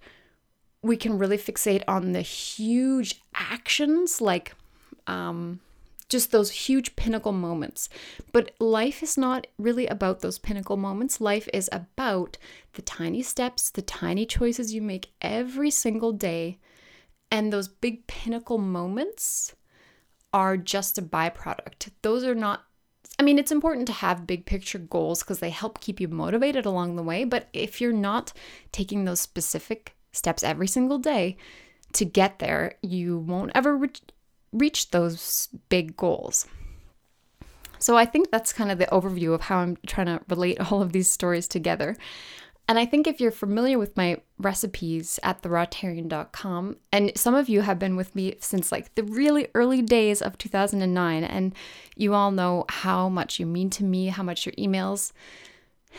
we 0.83 0.97
can 0.97 1.19
really 1.19 1.37
fixate 1.37 1.83
on 1.87 2.13
the 2.13 2.23
huge 2.23 3.21
actions 3.35 4.21
like 4.21 4.55
um, 5.07 5.61
just 6.11 6.33
those 6.33 6.51
huge 6.51 6.97
pinnacle 6.97 7.33
moments. 7.33 7.89
But 8.33 8.53
life 8.61 9.03
is 9.03 9.17
not 9.17 9.47
really 9.59 9.87
about 9.87 10.21
those 10.21 10.39
pinnacle 10.39 10.77
moments. 10.77 11.21
Life 11.21 11.49
is 11.55 11.71
about 11.73 12.37
the 12.75 12.83
tiny 12.83 13.23
steps, 13.23 13.71
the 13.71 13.83
tiny 13.83 14.27
choices 14.27 14.75
you 14.75 14.83
make 14.83 15.13
every 15.23 15.71
single 15.71 16.13
day. 16.13 16.59
And 17.31 17.53
those 17.53 17.69
big 17.69 18.07
pinnacle 18.07 18.59
moments 18.59 19.55
are 20.33 20.57
just 20.57 20.99
a 20.99 21.03
byproduct. 21.03 21.91
Those 22.03 22.25
are 22.25 22.35
not 22.35 22.65
I 23.19 23.23
mean, 23.23 23.39
it's 23.39 23.53
important 23.53 23.87
to 23.89 23.93
have 23.93 24.27
big 24.27 24.47
picture 24.47 24.79
goals 24.79 25.23
because 25.23 25.41
they 25.41 25.51
help 25.51 25.81
keep 25.81 26.01
you 26.01 26.09
motivated 26.09 26.65
along 26.65 26.97
the 26.97 27.03
way. 27.03 27.25
But 27.25 27.49
if 27.53 27.79
you're 27.79 27.93
not 27.93 28.33
taking 28.73 29.05
those 29.05 29.21
specific 29.21 29.95
steps 30.11 30.43
every 30.43 30.67
single 30.67 30.97
day 30.97 31.37
to 31.93 32.07
get 32.07 32.39
there, 32.39 32.77
you 32.81 33.19
won't 33.19 33.53
ever 33.55 33.77
reach, 33.77 34.01
reach 34.53 34.91
those 34.91 35.49
big 35.69 35.97
goals. 35.97 36.47
So 37.79 37.97
I 37.97 38.05
think 38.05 38.31
that's 38.31 38.53
kind 38.53 38.71
of 38.71 38.79
the 38.79 38.87
overview 38.87 39.33
of 39.33 39.43
how 39.43 39.59
I'm 39.59 39.79
trying 39.87 40.07
to 40.07 40.21
relate 40.29 40.61
all 40.71 40.83
of 40.83 40.93
these 40.93 41.11
stories 41.11 41.49
together. 41.49 41.97
And 42.69 42.79
I 42.79 42.87
think 42.87 43.09
if 43.09 43.21
you're 43.21 43.33
familiar 43.33 43.81
with 43.81 43.97
my 43.97 44.19
recipes 44.39 45.19
at 45.25 45.43
therawtarian.com, 45.43 46.77
and 46.93 47.11
some 47.17 47.35
of 47.35 47.49
you 47.49 47.63
have 47.63 47.81
been 47.81 47.97
with 47.97 48.15
me 48.15 48.37
since 48.39 48.71
like 48.71 48.95
the 48.95 49.03
really 49.03 49.49
early 49.57 49.83
days 49.83 50.23
of 50.23 50.39
2009, 50.39 51.25
and 51.25 51.53
you 51.97 52.15
all 52.15 52.31
know 52.31 52.67
how 52.69 53.09
much 53.09 53.41
you 53.41 53.47
mean 53.47 53.71
to 53.71 53.83
me, 53.83 54.07
how 54.07 54.23
much 54.23 54.47
your 54.47 54.53
emails 54.53 55.11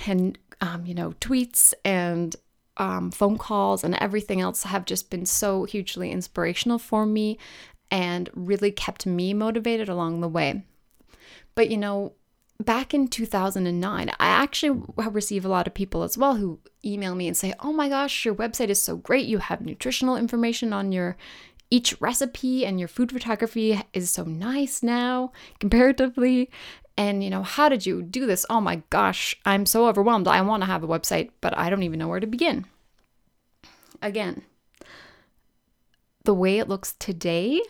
and, 0.06 0.38
um, 0.62 0.86
you 0.86 0.94
know, 0.94 1.12
tweets 1.20 1.74
and 1.84 2.38
um, 2.78 3.12
phone 3.12 3.38
calls 3.38 3.84
and 3.84 3.96
everything 3.96 4.40
else 4.40 4.64
have 4.64 4.86
just 4.86 5.10
been 5.10 5.26
so 5.26 5.66
hugely 5.66 6.10
inspirational 6.10 6.80
for 6.80 7.06
me 7.06 7.38
and 7.92 8.30
really 8.34 8.72
kept 8.72 9.06
me 9.06 9.34
motivated 9.34 9.90
along 9.90 10.22
the 10.22 10.30
way. 10.30 10.64
But, 11.54 11.70
you 11.70 11.78
know, 11.78 12.14
back 12.64 12.94
in 12.94 13.08
2009, 13.08 14.10
I 14.10 14.26
actually 14.26 14.82
receive 14.98 15.46
a 15.46 15.50
lot 15.50 15.68
of 15.68 15.74
people 15.74 16.04
as 16.04 16.18
well 16.18 16.36
who 16.36 16.60
email 16.86 17.16
me 17.16 17.28
and 17.28 17.36
say, 17.36 17.54
"Oh 17.60 17.74
my 17.74 17.90
gosh, 17.90 18.26
your 18.26 18.36
website 18.36 18.70
is 18.70 18.82
so 18.82 18.96
great. 18.96 19.28
You 19.28 19.40
have 19.40 19.62
nutritional 19.62 20.16
information 20.16 20.74
on 20.74 20.92
your 20.92 21.18
each 21.70 22.00
recipe 22.02 22.66
and 22.66 22.80
your 22.80 22.90
food 22.90 23.12
photography 23.12 23.82
is 23.94 24.10
so 24.10 24.24
nice 24.24 24.82
now 24.82 25.32
comparatively." 25.60 26.50
And 26.98 27.24
you 27.24 27.30
know, 27.30 27.44
how 27.44 27.70
did 27.70 27.86
you 27.86 28.02
do 28.02 28.26
this? 28.26 28.46
Oh 28.50 28.62
my 28.62 28.84
gosh, 28.90 29.36
I'm 29.46 29.66
so 29.66 29.88
overwhelmed. 29.88 30.28
I 30.28 30.42
want 30.42 30.62
to 30.64 30.68
have 30.68 30.84
a 30.84 30.88
website, 30.88 31.32
but 31.42 31.58
I 31.58 31.70
don't 31.70 31.84
even 31.84 32.00
know 32.00 32.08
where 32.08 32.20
to 32.20 32.28
begin. 32.28 32.66
Again, 34.02 34.44
the 36.24 36.34
way 36.34 36.60
it 36.60 36.68
looks 36.68 36.94
today 36.94 37.62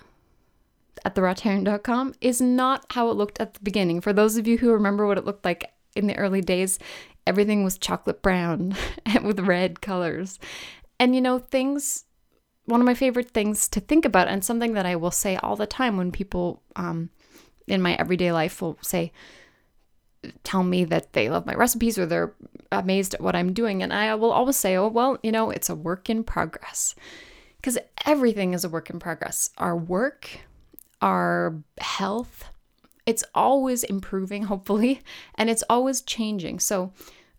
at 1.03 1.15
therawtarian.com 1.15 2.13
is 2.21 2.41
not 2.41 2.85
how 2.91 3.09
it 3.09 3.17
looked 3.17 3.39
at 3.39 3.53
the 3.53 3.59
beginning. 3.61 4.01
For 4.01 4.13
those 4.13 4.37
of 4.37 4.47
you 4.47 4.57
who 4.57 4.71
remember 4.71 5.05
what 5.05 5.17
it 5.17 5.25
looked 5.25 5.45
like 5.45 5.71
in 5.95 6.07
the 6.07 6.17
early 6.17 6.41
days, 6.41 6.79
everything 7.25 7.63
was 7.63 7.77
chocolate 7.77 8.21
brown 8.21 8.75
with 9.23 9.39
red 9.39 9.81
colors. 9.81 10.39
And 10.99 11.15
you 11.15 11.21
know, 11.21 11.39
things, 11.39 12.05
one 12.65 12.79
of 12.79 12.85
my 12.85 12.93
favorite 12.93 13.31
things 13.31 13.67
to 13.69 13.79
think 13.79 14.05
about, 14.05 14.27
and 14.27 14.43
something 14.43 14.73
that 14.73 14.85
I 14.85 14.95
will 14.95 15.11
say 15.11 15.37
all 15.37 15.55
the 15.55 15.67
time 15.67 15.97
when 15.97 16.11
people 16.11 16.61
um, 16.75 17.09
in 17.67 17.81
my 17.81 17.95
everyday 17.95 18.31
life 18.31 18.61
will 18.61 18.77
say, 18.81 19.11
tell 20.43 20.63
me 20.63 20.83
that 20.85 21.13
they 21.13 21.29
love 21.29 21.45
my 21.45 21.55
recipes 21.55 21.97
or 21.97 22.05
they're 22.05 22.33
amazed 22.71 23.13
at 23.13 23.21
what 23.21 23.35
I'm 23.35 23.53
doing. 23.53 23.81
And 23.81 23.93
I 23.93 24.13
will 24.15 24.31
always 24.31 24.57
say, 24.57 24.75
oh, 24.75 24.87
well, 24.87 25.17
you 25.23 25.31
know, 25.31 25.49
it's 25.49 25.69
a 25.69 25.75
work 25.75 26.09
in 26.09 26.23
progress. 26.23 26.95
Because 27.57 27.77
everything 28.05 28.53
is 28.53 28.63
a 28.63 28.69
work 28.69 28.89
in 28.89 28.99
progress. 28.99 29.49
Our 29.57 29.77
work, 29.77 30.39
our 31.01 31.55
health, 31.79 32.45
it's 33.05 33.23
always 33.33 33.83
improving, 33.83 34.43
hopefully, 34.51 35.01
and 35.35 35.49
it's 35.49 35.63
always 35.69 36.01
changing. 36.01 36.59
So, 36.59 36.93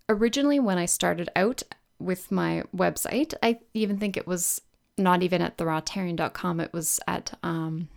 originally, 0.08 0.60
when 0.60 0.78
I 0.78 0.86
started 0.86 1.28
out 1.36 1.62
with 1.98 2.32
my 2.32 2.64
website, 2.74 3.34
I 3.42 3.60
even 3.74 3.98
think 3.98 4.16
it 4.16 4.26
was 4.26 4.60
not 4.98 5.22
even 5.22 5.40
at 5.40 5.56
therawtarian.com, 5.56 6.60
it 6.60 6.72
was 6.72 7.00
at 7.06 7.38
um, 7.42 7.88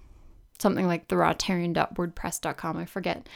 something 0.60 0.88
like 0.88 1.08
therawtarian.wordpress.com, 1.08 2.78
I 2.78 2.86
forget. 2.86 3.28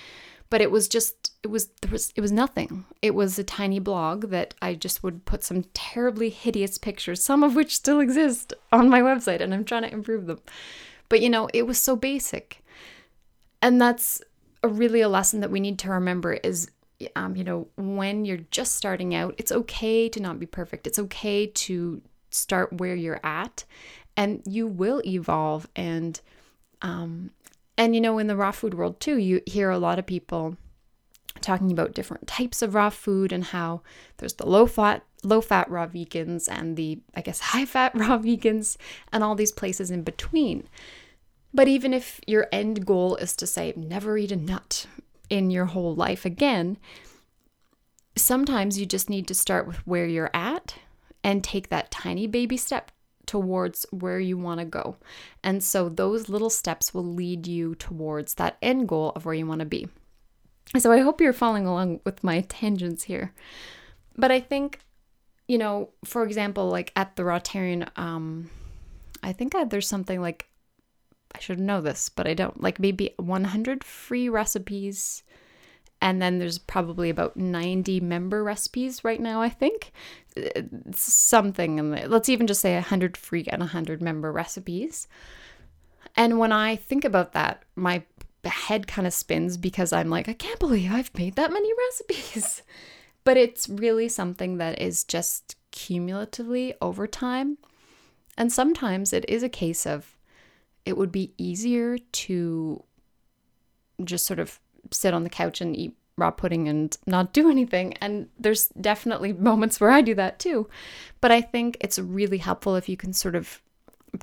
But 0.49 0.61
it 0.61 0.71
was 0.71 0.87
just 0.87 1.33
it 1.43 1.47
was 1.47 1.69
there 1.81 1.91
was 1.91 2.11
it 2.15 2.21
was 2.21 2.31
nothing. 2.31 2.85
It 3.03 3.13
was 3.13 3.37
a 3.37 3.43
tiny 3.43 3.77
blog 3.77 4.31
that 4.31 4.55
I 4.63 4.73
just 4.73 5.03
would 5.03 5.25
put 5.25 5.43
some 5.43 5.65
terribly 5.75 6.29
hideous 6.31 6.79
pictures, 6.79 7.23
some 7.23 7.43
of 7.43 7.55
which 7.55 7.75
still 7.75 7.99
exist 7.99 8.53
on 8.71 8.89
my 8.89 9.01
website 9.01 9.41
and 9.41 9.53
I'm 9.53 9.63
trying 9.63 9.83
to 9.83 9.93
improve 9.93 10.25
them. 10.25 10.39
But 11.09 11.21
you 11.21 11.29
know, 11.29 11.49
it 11.53 11.67
was 11.67 11.77
so 11.77 11.95
basic. 11.95 12.63
And 13.61 13.81
that's 13.81 14.21
a 14.63 14.67
really 14.67 15.01
a 15.01 15.09
lesson 15.09 15.41
that 15.41 15.51
we 15.51 15.59
need 15.59 15.79
to 15.79 15.91
remember 15.91 16.33
is 16.33 16.69
um, 17.15 17.35
you 17.37 17.45
know, 17.45 17.67
when 17.77 18.25
you're 18.25 18.45
just 18.51 18.75
starting 18.75 19.15
out, 19.15 19.33
it's 19.37 19.53
okay 19.53 20.09
to 20.09 20.19
not 20.19 20.37
be 20.37 20.45
perfect. 20.45 20.85
It's 20.85 20.99
okay 20.99 21.47
to 21.47 22.01
start 22.29 22.73
where 22.73 22.95
you're 22.95 23.21
at 23.23 23.63
and 24.15 24.41
you 24.45 24.67
will 24.67 25.01
evolve 25.05 25.67
and 25.75 26.21
um 26.81 27.31
and 27.77 27.95
you 27.95 28.01
know 28.01 28.19
in 28.19 28.27
the 28.27 28.35
raw 28.35 28.51
food 28.51 28.73
world 28.73 28.99
too 28.99 29.17
you 29.17 29.41
hear 29.45 29.69
a 29.69 29.79
lot 29.79 29.97
of 29.97 30.05
people 30.05 30.55
talking 31.41 31.71
about 31.71 31.93
different 31.93 32.27
types 32.27 32.61
of 32.61 32.75
raw 32.75 32.89
food 32.89 33.31
and 33.31 33.45
how 33.45 33.81
there's 34.17 34.33
the 34.33 34.45
low 34.45 34.65
fat 34.65 35.03
low 35.23 35.41
fat 35.41 35.69
raw 35.69 35.85
vegans 35.85 36.47
and 36.49 36.77
the 36.77 36.99
i 37.15 37.21
guess 37.21 37.39
high 37.51 37.65
fat 37.65 37.91
raw 37.95 38.17
vegans 38.17 38.77
and 39.11 39.23
all 39.23 39.35
these 39.35 39.51
places 39.51 39.91
in 39.91 40.03
between 40.03 40.67
but 41.53 41.67
even 41.67 41.93
if 41.93 42.19
your 42.27 42.47
end 42.51 42.85
goal 42.85 43.15
is 43.15 43.35
to 43.37 43.47
say, 43.47 43.73
never 43.75 44.17
eat 44.17 44.31
a 44.31 44.35
nut 44.35 44.85
in 45.29 45.49
your 45.49 45.65
whole 45.65 45.95
life 45.95 46.25
again, 46.25 46.77
sometimes 48.15 48.79
you 48.79 48.85
just 48.85 49.09
need 49.09 49.27
to 49.27 49.33
start 49.33 49.65
with 49.67 49.77
where 49.87 50.05
you're 50.05 50.31
at 50.33 50.75
and 51.23 51.43
take 51.43 51.69
that 51.69 51.91
tiny 51.91 52.27
baby 52.27 52.57
step 52.57 52.91
towards 53.25 53.85
where 53.91 54.19
you 54.19 54.37
want 54.37 54.59
to 54.59 54.65
go. 54.65 54.97
And 55.43 55.63
so 55.63 55.89
those 55.89 56.29
little 56.29 56.49
steps 56.49 56.93
will 56.93 57.05
lead 57.05 57.47
you 57.47 57.75
towards 57.75 58.35
that 58.35 58.57
end 58.61 58.87
goal 58.87 59.11
of 59.15 59.25
where 59.25 59.35
you 59.35 59.45
want 59.45 59.59
to 59.59 59.65
be. 59.65 59.87
So 60.77 60.91
I 60.91 60.99
hope 60.99 61.19
you're 61.19 61.33
following 61.33 61.65
along 61.65 62.01
with 62.05 62.23
my 62.23 62.41
tangents 62.49 63.03
here. 63.03 63.33
But 64.15 64.31
I 64.31 64.39
think, 64.39 64.79
you 65.49 65.57
know, 65.57 65.89
for 66.05 66.23
example, 66.23 66.69
like 66.69 66.93
at 66.95 67.15
the 67.15 67.23
Rawtarian, 67.23 67.89
um, 67.97 68.51
I 69.23 69.33
think 69.33 69.55
I, 69.55 69.63
there's 69.63 69.87
something 69.87 70.21
like 70.21 70.47
I 71.33 71.39
should 71.39 71.59
know 71.59 71.81
this, 71.81 72.07
but 72.07 72.27
I 72.27 72.35
don't. 72.35 72.61
Like 72.61 72.79
maybe 72.79 73.15
100 73.17 73.83
free 73.83 74.29
recipes. 74.29 75.23
And 76.01 76.21
then 76.21 76.37
there's 76.37 76.59
probably 76.59 77.09
about 77.09 77.35
90 77.35 77.99
member 77.99 78.43
recipes 78.43 79.03
right 79.03 79.19
now, 79.19 79.41
I 79.41 79.49
think. 79.49 79.91
It's 80.35 81.01
something 81.11 81.79
in 81.79 81.91
the, 81.91 82.07
let's 82.07 82.29
even 82.29 82.45
just 82.45 82.61
say 82.61 82.75
100 82.75 83.17
free 83.17 83.45
and 83.49 83.59
100 83.59 84.03
member 84.03 84.31
recipes. 84.31 85.07
And 86.15 86.37
when 86.37 86.51
I 86.51 86.75
think 86.75 87.03
about 87.03 87.33
that, 87.33 87.63
my 87.75 88.03
head 88.45 88.85
kind 88.85 89.07
of 89.07 89.13
spins 89.13 89.57
because 89.57 89.91
I'm 89.91 90.11
like, 90.11 90.29
I 90.29 90.33
can't 90.33 90.59
believe 90.59 90.91
I've 90.91 91.17
made 91.17 91.35
that 91.37 91.51
many 91.51 91.71
recipes. 91.89 92.61
But 93.23 93.37
it's 93.37 93.69
really 93.69 94.09
something 94.09 94.57
that 94.57 94.81
is 94.81 95.03
just 95.03 95.55
cumulatively 95.71 96.73
over 96.81 97.07
time. 97.07 97.57
And 98.37 98.51
sometimes 98.51 99.13
it 99.13 99.25
is 99.27 99.43
a 99.43 99.49
case 99.49 99.85
of 99.85 100.17
it 100.85 100.97
would 100.97 101.11
be 101.11 101.33
easier 101.37 101.97
to 101.97 102.83
just 104.03 104.25
sort 104.25 104.39
of 104.39 104.59
sit 104.91 105.13
on 105.13 105.23
the 105.23 105.29
couch 105.29 105.61
and 105.61 105.75
eat 105.75 105.95
raw 106.17 106.31
pudding 106.31 106.67
and 106.67 106.97
not 107.05 107.33
do 107.33 107.49
anything. 107.51 107.93
And 107.95 108.29
there's 108.37 108.67
definitely 108.67 109.33
moments 109.33 109.79
where 109.79 109.91
I 109.91 110.01
do 110.01 110.15
that 110.15 110.39
too. 110.39 110.67
But 111.21 111.31
I 111.31 111.41
think 111.41 111.77
it's 111.81 111.99
really 111.99 112.37
helpful 112.37 112.75
if 112.75 112.89
you 112.89 112.97
can 112.97 113.13
sort 113.13 113.35
of 113.35 113.61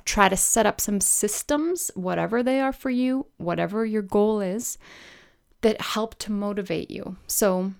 try 0.05 0.29
to 0.29 0.37
set 0.37 0.65
up 0.65 0.81
some 0.81 0.99
systems, 0.99 1.91
whatever 1.95 2.43
they 2.43 2.59
are 2.59 2.73
for 2.73 2.89
you, 2.89 3.25
whatever 3.37 3.85
your 3.85 4.01
goal 4.01 4.41
is, 4.41 4.77
that 5.61 5.79
help 5.81 6.15
to 6.19 6.31
motivate 6.31 6.91
you. 6.91 7.15
So, 7.27 7.73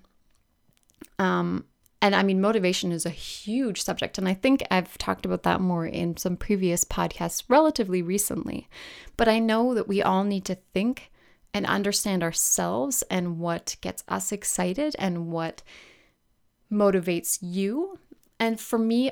um, 1.18 1.64
and 2.00 2.14
I 2.14 2.22
mean, 2.22 2.40
motivation 2.40 2.92
is 2.92 3.04
a 3.04 3.10
huge 3.10 3.82
subject. 3.82 4.18
And 4.18 4.28
I 4.28 4.34
think 4.34 4.62
I've 4.70 4.96
talked 4.98 5.26
about 5.26 5.42
that 5.42 5.60
more 5.60 5.84
in 5.84 6.16
some 6.16 6.36
previous 6.36 6.84
podcasts 6.84 7.42
relatively 7.48 8.02
recently. 8.02 8.68
But 9.16 9.28
I 9.28 9.40
know 9.40 9.74
that 9.74 9.88
we 9.88 10.00
all 10.00 10.22
need 10.22 10.44
to 10.44 10.58
think 10.72 11.10
and 11.52 11.66
understand 11.66 12.22
ourselves 12.22 13.02
and 13.10 13.38
what 13.38 13.76
gets 13.80 14.04
us 14.06 14.30
excited 14.30 14.94
and 14.98 15.32
what 15.32 15.62
motivates 16.70 17.38
you. 17.40 17.98
And 18.38 18.60
for 18.60 18.78
me, 18.78 19.10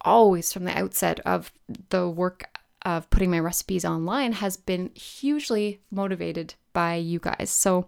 always 0.00 0.52
from 0.52 0.64
the 0.64 0.76
outset 0.78 1.20
of 1.20 1.52
the 1.90 2.08
work 2.08 2.44
of 2.84 3.10
putting 3.10 3.30
my 3.30 3.38
recipes 3.38 3.84
online 3.84 4.32
has 4.32 4.56
been 4.56 4.90
hugely 4.94 5.80
motivated 5.90 6.54
by 6.72 6.94
you 6.94 7.18
guys. 7.18 7.50
So 7.50 7.86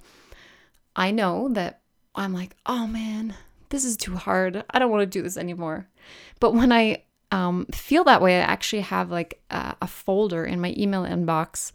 I 0.95 1.11
know 1.11 1.49
that 1.53 1.81
I'm 2.15 2.33
like, 2.33 2.55
oh 2.67 2.87
man, 2.87 3.35
this 3.69 3.85
is 3.85 3.97
too 3.97 4.17
hard. 4.17 4.65
I 4.71 4.79
don't 4.79 4.91
want 4.91 5.03
to 5.03 5.19
do 5.19 5.23
this 5.23 5.37
anymore. 5.37 5.89
But 6.41 6.55
when 6.55 6.73
I 6.73 7.05
um, 7.31 7.67
feel 7.67 8.05
that 8.05 8.23
way, 8.23 8.37
I 8.39 8.43
actually 8.43 8.83
have 8.83 9.11
like 9.11 9.41
a, 9.51 9.77
a 9.83 9.87
folder 9.87 10.45
in 10.45 10.61
my 10.61 10.75
email 10.77 11.05
inbox 11.05 11.73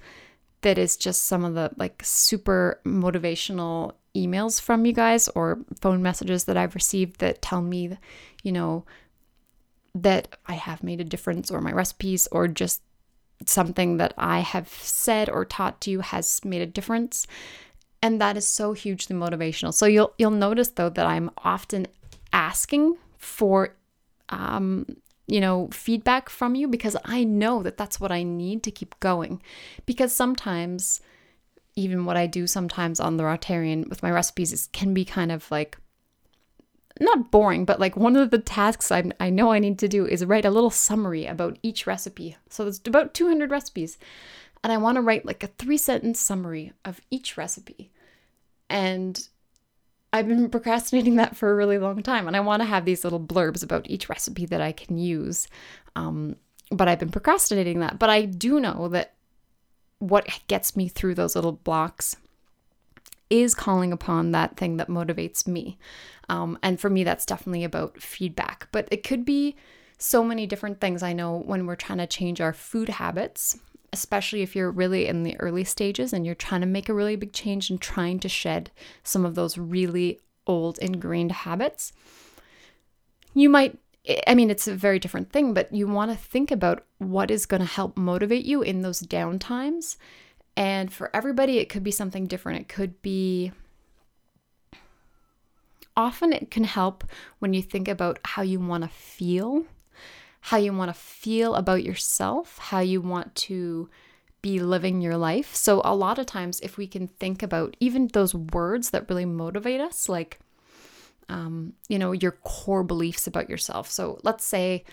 that 0.61 0.77
is 0.77 0.97
just 0.97 1.25
some 1.25 1.43
of 1.43 1.53
the 1.53 1.71
like 1.77 2.01
super 2.03 2.81
motivational 2.85 3.93
emails 4.15 4.59
from 4.59 4.85
you 4.85 4.93
guys 4.93 5.27
or 5.29 5.59
phone 5.81 6.01
messages 6.01 6.45
that 6.45 6.57
I've 6.57 6.75
received 6.75 7.19
that 7.19 7.41
tell 7.41 7.61
me, 7.61 7.97
you 8.43 8.51
know, 8.51 8.85
that 9.95 10.37
I 10.45 10.53
have 10.53 10.83
made 10.83 11.01
a 11.01 11.05
difference 11.05 11.51
or 11.51 11.61
my 11.61 11.71
recipes 11.71 12.27
or 12.31 12.47
just 12.47 12.81
something 13.45 13.97
that 13.97 14.13
I 14.17 14.39
have 14.39 14.67
said 14.69 15.29
or 15.29 15.45
taught 15.45 15.81
to 15.81 15.91
you 15.91 16.01
has 16.01 16.43
made 16.43 16.61
a 16.61 16.65
difference. 16.65 17.25
And 18.01 18.21
that 18.21 18.37
is 18.37 18.47
so 18.47 18.73
hugely 18.73 19.15
motivational. 19.15 19.73
So 19.73 19.85
you'll 19.85 20.13
you'll 20.17 20.31
notice 20.31 20.69
though 20.69 20.89
that 20.89 21.05
I'm 21.05 21.31
often 21.43 21.87
asking 22.31 22.97
for 23.17 23.75
um 24.29 24.85
you 25.29 25.39
know, 25.39 25.69
feedback 25.71 26.27
from 26.27 26.55
you 26.55 26.67
because 26.67 26.97
I 27.05 27.23
know 27.23 27.61
that 27.61 27.77
that's 27.77 27.99
what 27.99 28.11
I 28.11 28.23
need 28.23 28.63
to 28.63 28.71
keep 28.71 28.99
going. 28.99 29.41
Because 29.85 30.11
sometimes, 30.11 31.01
even 31.75 32.05
what 32.05 32.17
I 32.17 32.25
do 32.25 32.47
sometimes 32.47 32.99
on 32.99 33.17
the 33.17 33.23
Rawtarian 33.23 33.87
with 33.89 34.01
my 34.01 34.09
recipes 34.09 34.51
is 34.51 34.69
can 34.73 34.93
be 34.93 35.05
kind 35.05 35.31
of 35.31 35.49
like 35.51 35.77
not 36.99 37.29
boring, 37.31 37.63
but 37.63 37.79
like 37.79 37.95
one 37.95 38.15
of 38.15 38.31
the 38.31 38.39
tasks 38.39 38.91
I, 38.91 39.11
I 39.19 39.29
know 39.29 39.51
I 39.51 39.59
need 39.59 39.77
to 39.79 39.87
do 39.87 40.05
is 40.05 40.25
write 40.25 40.45
a 40.45 40.49
little 40.49 40.71
summary 40.71 41.27
about 41.27 41.59
each 41.61 41.85
recipe. 41.85 42.35
So 42.49 42.63
there's 42.63 42.81
about 42.85 43.13
200 43.13 43.51
recipes. 43.51 43.99
And 44.63 44.73
I 44.73 44.77
want 44.77 44.95
to 44.95 45.01
write 45.01 45.25
like 45.25 45.43
a 45.43 45.47
three 45.47 45.77
sentence 45.77 46.19
summary 46.19 46.73
of 46.83 47.01
each 47.09 47.37
recipe. 47.37 47.91
And 48.69 49.27
I've 50.11 50.27
been 50.27 50.49
procrastinating 50.49 51.15
that 51.17 51.35
for 51.35 51.51
a 51.51 51.55
really 51.55 51.77
long 51.77 52.01
time. 52.01 52.27
And 52.27 52.35
I 52.35 52.39
want 52.39 52.61
to 52.61 52.67
have 52.67 52.85
these 52.85 53.03
little 53.03 53.19
blurbs 53.19 53.63
about 53.63 53.89
each 53.89 54.09
recipe 54.09 54.45
that 54.47 54.61
I 54.61 54.71
can 54.71 54.97
use. 54.97 55.47
Um, 55.95 56.35
but 56.71 56.87
I've 56.87 56.99
been 56.99 57.11
procrastinating 57.11 57.79
that. 57.79 57.99
But 57.99 58.09
I 58.09 58.25
do 58.25 58.59
know 58.59 58.87
that 58.89 59.13
what 59.99 60.27
gets 60.47 60.75
me 60.75 60.87
through 60.87 61.15
those 61.15 61.35
little 61.35 61.51
blocks 61.51 62.15
is 63.29 63.53
calling 63.53 63.93
upon 63.93 64.31
that 64.31 64.57
thing 64.57 64.77
that 64.77 64.87
motivates 64.87 65.47
me. 65.47 65.77
Um, 66.29 66.57
and 66.63 66.79
for 66.79 66.89
me, 66.89 67.03
that's 67.03 67.25
definitely 67.25 67.63
about 67.63 68.01
feedback. 68.01 68.67
But 68.71 68.87
it 68.91 69.03
could 69.03 69.25
be 69.25 69.55
so 69.99 70.23
many 70.23 70.47
different 70.47 70.79
things. 70.81 71.03
I 71.03 71.13
know 71.13 71.37
when 71.37 71.67
we're 71.67 71.75
trying 71.75 71.99
to 71.99 72.07
change 72.07 72.41
our 72.41 72.53
food 72.53 72.89
habits, 72.89 73.59
especially 73.93 74.41
if 74.41 74.55
you're 74.55 74.71
really 74.71 75.07
in 75.07 75.23
the 75.23 75.39
early 75.39 75.63
stages 75.63 76.13
and 76.13 76.25
you're 76.25 76.35
trying 76.35 76.61
to 76.61 76.67
make 76.67 76.89
a 76.89 76.93
really 76.93 77.15
big 77.15 77.33
change 77.33 77.69
and 77.69 77.79
trying 77.81 78.19
to 78.19 78.29
shed 78.29 78.71
some 79.03 79.25
of 79.25 79.35
those 79.35 79.57
really 79.57 80.19
old 80.47 80.77
ingrained 80.79 81.31
habits, 81.31 81.93
you 83.33 83.49
might. 83.49 83.77
I 84.25 84.33
mean, 84.33 84.49
it's 84.49 84.67
a 84.67 84.73
very 84.73 84.97
different 84.97 85.31
thing, 85.31 85.53
but 85.53 85.73
you 85.73 85.87
want 85.87 86.09
to 86.09 86.17
think 86.17 86.51
about 86.51 86.83
what 86.97 87.29
is 87.29 87.45
going 87.45 87.61
to 87.61 87.67
help 87.67 87.97
motivate 87.97 88.45
you 88.45 88.61
in 88.61 88.81
those 88.81 89.01
down 89.01 89.39
times 89.39 89.97
and 90.59 90.91
for 90.91 91.09
everybody, 91.15 91.59
it 91.59 91.69
could 91.69 91.85
be 91.85 91.91
something 91.91 92.27
different. 92.27 92.59
It 92.59 92.67
could 92.67 93.01
be 93.01 93.53
often 95.95 96.33
it 96.33 96.51
can 96.51 96.65
help 96.65 97.05
when 97.39 97.53
you 97.53 97.61
think 97.61 97.87
about 97.87 98.19
how 98.25 98.41
you 98.41 98.59
want 98.59 98.83
to 98.83 98.89
feel, 98.89 99.63
how 100.41 100.57
you 100.57 100.73
want 100.73 100.89
to 100.89 100.99
feel 100.99 101.55
about 101.55 101.83
yourself, 101.83 102.57
how 102.57 102.79
you 102.79 103.01
want 103.01 103.35
to 103.35 103.89
be 104.41 104.59
living 104.59 105.01
your 105.01 105.17
life. 105.17 105.53
So, 105.53 105.81
a 105.83 105.95
lot 105.95 106.17
of 106.17 106.25
times, 106.25 106.59
if 106.61 106.77
we 106.77 106.87
can 106.87 107.07
think 107.07 107.43
about 107.43 107.75
even 107.79 108.07
those 108.07 108.33
words 108.33 108.91
that 108.91 109.09
really 109.09 109.25
motivate 109.25 109.81
us, 109.81 110.07
like, 110.07 110.39
um, 111.27 111.73
you 111.89 111.99
know, 111.99 112.13
your 112.13 112.31
core 112.31 112.83
beliefs 112.83 113.27
about 113.27 113.49
yourself. 113.49 113.91
So, 113.91 114.19
let's 114.23 114.45
say 114.45 114.85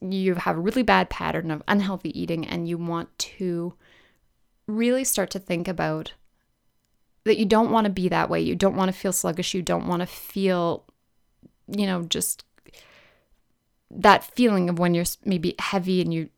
you 0.00 0.34
have 0.34 0.56
a 0.56 0.60
really 0.60 0.82
bad 0.82 1.10
pattern 1.10 1.50
of 1.50 1.62
unhealthy 1.66 2.18
eating 2.18 2.46
and 2.46 2.68
you 2.68 2.78
want 2.78 3.16
to 3.18 3.74
really 4.66 5.04
start 5.04 5.30
to 5.30 5.38
think 5.38 5.66
about 5.68 6.12
that 7.24 7.38
you 7.38 7.44
don't 7.44 7.70
want 7.70 7.86
to 7.86 7.92
be 7.92 8.08
that 8.08 8.30
way. 8.30 8.40
You 8.40 8.54
don't 8.54 8.76
want 8.76 8.92
to 8.92 8.98
feel 8.98 9.12
sluggish. 9.12 9.52
You 9.52 9.62
don't 9.62 9.88
want 9.88 10.00
to 10.00 10.06
feel, 10.06 10.84
you 11.66 11.86
know, 11.86 12.02
just 12.04 12.44
that 13.96 14.24
feeling 14.24 14.68
of 14.68 14.78
when 14.78 14.94
you're 14.94 15.04
maybe 15.24 15.54
heavy 15.58 16.00
and 16.00 16.12
you 16.12 16.28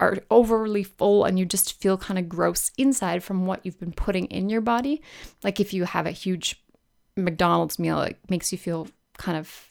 are 0.00 0.18
overly 0.30 0.82
full 0.82 1.24
and 1.24 1.38
you 1.38 1.44
just 1.44 1.80
feel 1.80 1.96
kind 1.98 2.18
of 2.18 2.28
gross 2.28 2.70
inside 2.78 3.22
from 3.22 3.46
what 3.46 3.64
you've 3.64 3.78
been 3.78 3.92
putting 3.92 4.26
in 4.26 4.48
your 4.48 4.60
body. 4.60 5.02
Like 5.42 5.60
if 5.60 5.72
you 5.72 5.84
have 5.84 6.06
a 6.06 6.10
huge 6.10 6.62
McDonald's 7.16 7.78
meal, 7.78 8.00
it 8.02 8.18
makes 8.28 8.52
you 8.52 8.58
feel 8.58 8.88
kind 9.18 9.36
of 9.36 9.68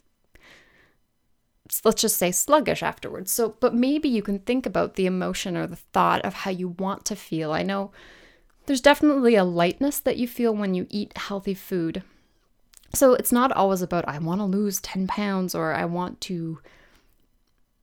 let's 1.84 2.02
just 2.02 2.17
say 2.17 2.32
sluggish 2.32 2.84
afterwards. 2.84 3.32
So, 3.32 3.56
but 3.60 3.73
maybe 3.73 4.08
you 4.08 4.21
can 4.21 4.39
think 4.39 4.65
about 4.65 4.95
the 4.95 5.06
emotion 5.06 5.58
or 5.58 5.67
the 5.67 5.76
thought 5.76 6.21
of 6.21 6.34
how 6.34 6.52
you 6.52 6.69
want 6.69 7.06
to 7.06 7.15
feel. 7.15 7.52
I 7.52 7.63
know 7.63 7.91
there's 8.65 8.82
definitely 8.82 9.36
a 9.36 9.43
lightness 9.43 10.00
that 10.00 10.17
you 10.17 10.28
feel 10.28 10.56
when 10.56 10.73
you 10.73 10.88
eat 10.89 11.17
healthy 11.17 11.54
food. 11.54 12.04
So, 12.93 13.13
it's 13.13 13.32
not 13.32 13.52
always 13.52 13.82
about, 13.82 14.08
I 14.08 14.17
want 14.19 14.39
to 14.39 14.45
lose 14.45 14.80
10 14.80 15.08
pounds 15.08 15.54
or 15.56 15.73
I 15.73 15.86
want 15.86 16.21
to. 16.21 16.60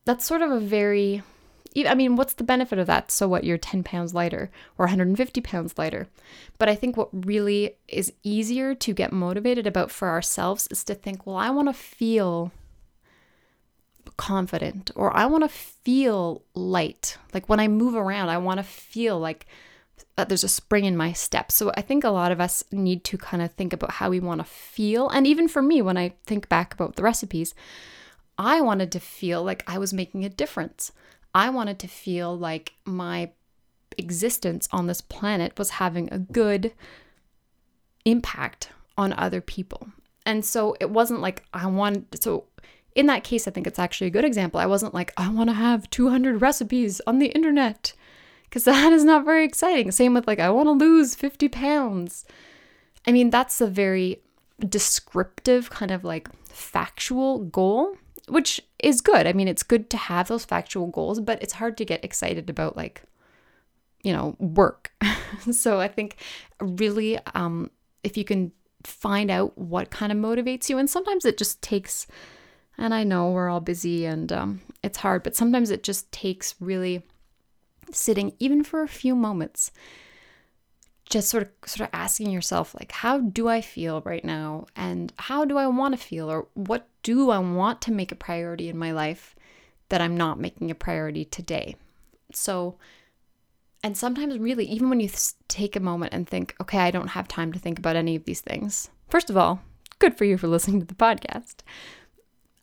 That's 0.05 0.25
sort 0.25 0.43
of 0.43 0.51
a 0.51 0.61
very. 0.61 1.23
I 1.77 1.95
mean, 1.97 2.15
what's 2.15 2.35
the 2.35 2.45
benefit 2.45 2.79
of 2.79 2.87
that? 2.87 3.11
So, 3.11 3.27
what, 3.27 3.43
you're 3.43 3.59
10 3.59 3.83
pounds 3.83 4.15
lighter 4.15 4.49
or 4.79 4.87
150 4.87 5.41
pounds 5.41 5.77
lighter? 5.77 6.07
But 6.57 6.69
I 6.69 6.77
think 6.77 6.97
what 6.97 7.09
really 7.13 7.77
is 7.89 8.13
easier 8.23 8.77
to 8.77 8.93
get 8.93 9.13
motivated 9.13 9.67
about 9.67 9.91
for 9.91 10.09
ourselves 10.09 10.69
is 10.71 10.85
to 10.85 10.95
think, 10.95 11.27
well, 11.27 11.37
I 11.37 11.51
want 11.51 11.69
to 11.69 11.75
feel 11.75 12.53
confident 14.17 14.91
or 14.95 15.15
I 15.17 15.27
want 15.27 15.45
to 15.45 15.49
feel 15.49 16.43
light. 16.55 17.19
Like 17.33 17.49
when 17.49 17.61
I 17.61 17.69
move 17.69 17.95
around, 17.95 18.29
I 18.29 18.39
want 18.39 18.59
to 18.59 18.65
feel 18.65 19.19
like 19.19 19.47
uh, 20.17 20.25
there's 20.25 20.45
a 20.45 20.49
spring 20.49 20.85
in 20.85 20.97
my 20.97 21.13
step. 21.13 21.51
So 21.51 21.73
I 21.77 21.81
think 21.81 22.05
a 22.05 22.11
lot 22.11 22.33
of 22.33 22.41
us 22.41 22.65
need 22.71 23.05
to 23.05 23.19
kind 23.19 23.43
of 23.43 23.53
think 23.53 23.73
about 23.73 23.93
how 23.93 24.11
we 24.11 24.21
want 24.21 24.41
to 24.41 24.45
feel. 24.45 25.09
And 25.09 25.27
even 25.27 25.49
for 25.49 25.63
me, 25.63 25.83
when 25.83 25.97
I 25.97 26.15
think 26.27 26.49
back 26.49 26.75
about 26.75 26.97
the 26.97 27.03
recipes, 27.03 27.55
I 28.39 28.61
wanted 28.61 28.91
to 28.93 29.01
feel 29.01 29.43
like 29.43 29.63
I 29.67 29.79
was 29.79 29.93
making 29.93 30.25
a 30.25 30.29
difference. 30.29 30.93
I 31.35 31.51
wanted 31.51 31.79
to 31.81 31.89
feel 31.89 32.37
like 32.37 32.75
my 32.85 33.31
existence 33.99 34.69
on 34.73 34.87
this 34.87 35.01
planet 35.01 35.59
was 35.59 35.71
having 35.71 36.09
a 36.13 36.19
good 36.19 36.73
impact 38.05 38.71
on 38.97 39.13
other 39.13 39.41
people. 39.41 39.89
And 40.27 40.45
so 40.45 40.77
it 40.81 40.91
wasn't 40.91 41.21
like 41.21 41.45
I 41.53 41.67
wanted, 41.67 42.23
so 42.23 42.45
in 42.95 43.07
that 43.07 43.25
case, 43.25 43.47
I 43.47 43.51
think 43.51 43.67
it's 43.67 43.79
actually 43.79 44.07
a 44.07 44.11
good 44.11 44.25
example. 44.25 44.61
I 44.61 44.67
wasn't 44.67 44.95
like, 44.95 45.13
I 45.17 45.29
want 45.29 45.51
to 45.51 45.55
have 45.55 45.91
200 45.91 46.41
recipes 46.41 47.01
on 47.07 47.19
the 47.19 47.27
internet 47.29 47.93
because 48.45 48.65
that 48.65 48.93
is 48.93 49.05
not 49.05 49.25
very 49.25 49.45
exciting. 49.45 49.91
Same 49.91 50.15
with 50.15 50.27
like, 50.27 50.41
I 50.41 50.51
want 50.51 50.67
to 50.67 50.73
lose 50.73 51.15
50 51.15 51.49
pounds. 51.49 52.25
I 53.07 53.13
mean, 53.13 53.31
that's 53.31 53.61
a 53.61 53.67
very 53.67 54.23
descriptive, 54.61 55.71
kind 55.71 55.91
of 55.91 56.05
like 56.05 56.29
factual 56.49 57.41
goal, 57.41 57.97
which 58.29 58.61
is 58.83 59.01
good. 59.01 59.27
I 59.27 59.33
mean, 59.33 59.49
it's 59.49 59.63
good 59.63 59.91
to 59.91 59.97
have 59.97 60.29
those 60.29 60.45
factual 60.45 60.87
goals, 60.87 61.21
but 61.21 61.43
it's 61.43 61.55
hard 61.55 61.77
to 61.79 61.85
get 61.85 62.05
excited 62.05 62.49
about 62.49 62.77
like 62.77 63.03
you 64.05 64.13
know, 64.13 64.37
work. 64.39 64.93
so 65.51 65.81
I 65.81 65.89
think 65.89 66.17
really, 66.61 67.19
um, 67.35 67.71
if 68.05 68.17
you 68.17 68.25
can 68.25 68.53
find 68.85 69.31
out 69.31 69.57
what 69.59 69.91
kind 69.91 70.13
of 70.13 70.19
motivates 70.19 70.69
you, 70.69 70.79
and 70.79 70.89
sometimes 70.89 71.25
it 71.25 71.37
just 71.37 71.61
takes, 71.63 72.07
and 72.79 72.95
I 72.95 73.03
know 73.03 73.31
we're 73.31 73.49
all 73.49 73.61
busy 73.61 74.05
and 74.05 74.31
um, 74.31 74.61
it's 74.85 74.99
hard, 74.99 75.25
but 75.25 75.35
sometimes 75.35 75.71
it 75.71 75.83
just 75.83 76.13
takes 76.13 76.55
really 76.61 77.03
sitting, 77.91 78.35
even 78.39 78.63
for 78.63 78.83
a 78.83 78.89
few 78.89 79.17
moments, 79.17 79.73
just 81.09 81.29
sort 81.29 81.43
of 81.43 81.69
sort 81.69 81.89
of 81.89 81.95
asking 81.95 82.31
yourself 82.31 82.75
like 82.75 82.91
how 82.91 83.19
do 83.21 83.49
i 83.49 83.61
feel 83.61 84.01
right 84.03 84.25
now? 84.25 84.67
And 84.75 85.13
how 85.19 85.45
do 85.45 85.59
i 85.59 85.67
want 85.67 85.95
to 85.95 86.01
feel? 86.01 86.31
Or 86.31 86.49
what 86.55 86.89
do 87.03 87.31
i 87.31 87.39
want 87.39 87.81
to 87.83 87.93
make 87.93 88.13
a 88.13 88.17
priority 88.17 88.69
in 88.69 88.79
my 88.79 88.93
life 88.93 89.35
that 89.91 90.01
i'm 90.01 90.17
not 90.17 90.41
making 90.41 90.71
a 90.71 90.75
priority 90.75 91.25
today? 91.25 91.77
So 92.33 92.79
and 93.83 93.97
sometimes 93.97 94.39
really 94.39 94.65
even 94.65 94.89
when 94.89 95.01
you 95.01 95.11
take 95.49 95.77
a 95.77 95.81
moment 95.81 96.15
and 96.15 96.27
think 96.27 96.55
okay 96.61 96.79
i 96.79 96.91
don't 96.91 97.09
have 97.09 97.29
time 97.29 97.53
to 97.53 97.59
think 97.59 97.79
about 97.79 97.97
any 97.97 98.17
of 98.17 98.25
these 98.25 98.41
things. 98.41 98.91
First 99.09 99.31
of 99.31 99.37
all 99.37 99.61
good 99.99 100.17
for 100.17 100.25
you 100.25 100.39
for 100.39 100.49
listening 100.55 100.81
to 100.81 100.87
the 100.87 100.95
podcast. 100.95 101.57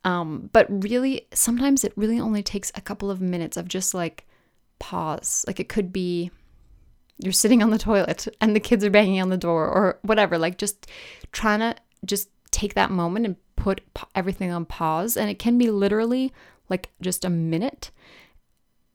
Um, 0.04 0.50
but 0.52 0.66
really 0.68 1.28
sometimes 1.32 1.84
it 1.84 1.92
really 1.96 2.18
only 2.18 2.42
takes 2.42 2.72
a 2.74 2.80
couple 2.80 3.10
of 3.10 3.20
minutes 3.20 3.56
of 3.56 3.68
just 3.68 3.94
like 3.94 4.26
pause. 4.78 5.44
Like 5.46 5.60
it 5.60 5.68
could 5.68 5.92
be 5.92 6.30
you're 7.18 7.32
sitting 7.32 7.62
on 7.62 7.70
the 7.70 7.78
toilet 7.78 8.26
and 8.40 8.56
the 8.56 8.60
kids 8.60 8.84
are 8.84 8.90
banging 8.90 9.20
on 9.20 9.28
the 9.28 9.36
door 9.36 9.66
or 9.68 9.98
whatever 10.02 10.38
like 10.38 10.58
just 10.58 10.86
trying 11.32 11.60
to 11.60 11.74
just 12.04 12.28
take 12.52 12.74
that 12.74 12.90
moment 12.90 13.26
and 13.26 13.36
put 13.56 13.80
everything 14.14 14.52
on 14.52 14.64
pause. 14.64 15.16
And 15.16 15.28
it 15.28 15.38
can 15.38 15.58
be 15.58 15.70
literally 15.70 16.32
like 16.68 16.90
just 17.00 17.24
a 17.24 17.30
minute 17.30 17.90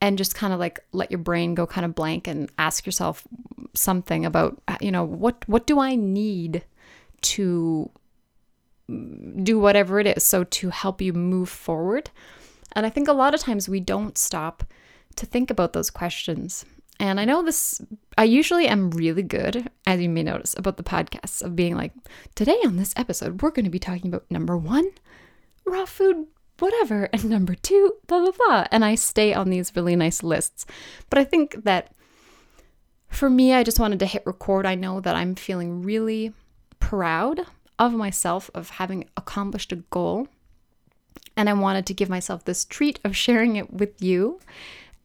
and 0.02 0.18
just 0.18 0.36
kind 0.36 0.54
of 0.54 0.60
like 0.60 0.80
let 0.94 1.12
your 1.12 1.20
brain 1.20 1.56
go 1.56 1.66
kind 1.68 1.84
of 1.84 1.96
blank 1.96 2.28
and 2.28 2.50
ask 2.58 2.86
yourself 2.86 3.28
something 3.74 4.26
about 4.26 4.62
you 4.80 4.92
know 4.92 5.04
what 5.04 5.44
what 5.48 5.68
do 5.68 5.80
I 5.80 5.96
need 5.96 6.64
to 7.22 7.90
do 9.44 9.60
whatever 9.60 10.00
it 10.00 10.08
is 10.08 10.24
so 10.24 10.44
to 10.46 10.70
help 10.70 11.02
you 11.02 11.14
move 11.14 11.50
forward? 11.50 12.10
And 12.74 12.86
I 12.86 12.90
think 12.90 13.08
a 13.08 13.14
lot 13.14 13.34
of 13.34 13.42
times 13.42 13.68
we 13.68 13.80
don't 13.80 14.18
stop 14.18 14.64
to 15.16 15.26
think 15.26 15.50
about 15.50 15.74
those 15.74 15.90
questions 15.90 16.64
and 17.00 17.20
I 17.20 17.26
know 17.26 17.44
this, 17.44 17.82
I 18.18 18.24
usually 18.24 18.68
am 18.68 18.92
really 18.92 19.24
good, 19.24 19.70
as 19.86 20.02
you 20.02 20.10
may 20.10 20.24
notice, 20.24 20.56
about 20.58 20.78
the 20.78 20.84
podcasts 20.84 21.44
of 21.44 21.56
being 21.56 21.76
like, 21.76 21.94
today 22.36 22.60
on 22.66 22.78
this 22.78 22.94
episode, 22.98 23.42
we're 23.42 23.52
going 23.52 23.66
to 23.66 23.72
be 23.72 23.80
talking 23.80 24.08
about 24.08 24.30
number 24.32 24.58
one, 24.58 24.90
raw 25.66 25.86
food, 25.86 26.26
whatever, 26.60 27.08
and 27.14 27.26
number 27.30 27.54
two, 27.56 27.94
blah, 28.08 28.22
blah, 28.22 28.32
blah. 28.32 28.66
And 28.72 28.84
I 28.84 28.96
stay 28.96 29.34
on 29.34 29.50
these 29.50 29.76
really 29.76 29.96
nice 29.96 30.24
lists. 30.24 30.66
But 31.10 31.20
I 31.20 31.24
think 31.24 31.64
that 31.64 31.94
for 33.10 33.30
me, 33.30 33.54
I 33.54 33.64
just 33.64 33.80
wanted 33.80 34.00
to 34.00 34.06
hit 34.06 34.24
record. 34.26 34.66
I 34.66 34.76
know 34.76 35.00
that 35.00 35.16
I'm 35.16 35.36
feeling 35.36 35.84
really 35.84 36.34
proud 36.80 37.42
of 37.78 37.94
myself 37.94 38.50
of 38.56 38.72
having 38.72 39.08
accomplished 39.16 39.72
a 39.72 39.78
goal. 39.78 40.28
And 41.36 41.48
I 41.48 41.54
wanted 41.54 41.86
to 41.86 41.94
give 41.94 42.10
myself 42.10 42.46
this 42.46 42.66
treat 42.66 43.00
of 43.04 43.16
sharing 43.16 43.56
it 43.56 43.72
with 43.72 44.02
you 44.02 44.40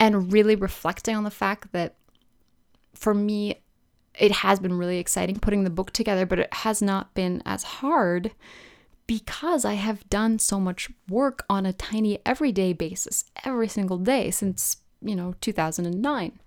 and 0.03 0.33
really 0.33 0.57
reflecting 0.57 1.15
on 1.15 1.23
the 1.23 1.31
fact 1.31 1.71
that 1.71 1.95
for 2.93 3.15
me, 3.15 3.63
it 4.19 4.33
has 4.33 4.59
been 4.59 4.77
really 4.77 4.99
exciting 4.99 5.39
putting 5.39 5.63
the 5.63 5.71
book 5.71 5.93
together, 5.93 6.27
but 6.27 6.41
it 6.41 6.53
has 6.53 6.83
not 6.83 7.15
been 7.15 7.41
as 7.47 7.63
hard 7.63 8.33
because 9.07 9.65
I 9.65 9.75
have 9.75 10.11
done 10.11 10.41
so 10.41 10.59
much 10.59 10.91
work 11.09 11.45
on 11.49 11.65
a 11.65 11.73
tiny 11.73 12.19
everyday 12.27 12.73
basis 12.73 13.27
every 13.45 13.69
single 13.69 13.97
day 13.97 14.33
since, 14.33 14.79
you 15.01 15.15
know, 15.15 15.37
2009. 15.41 16.41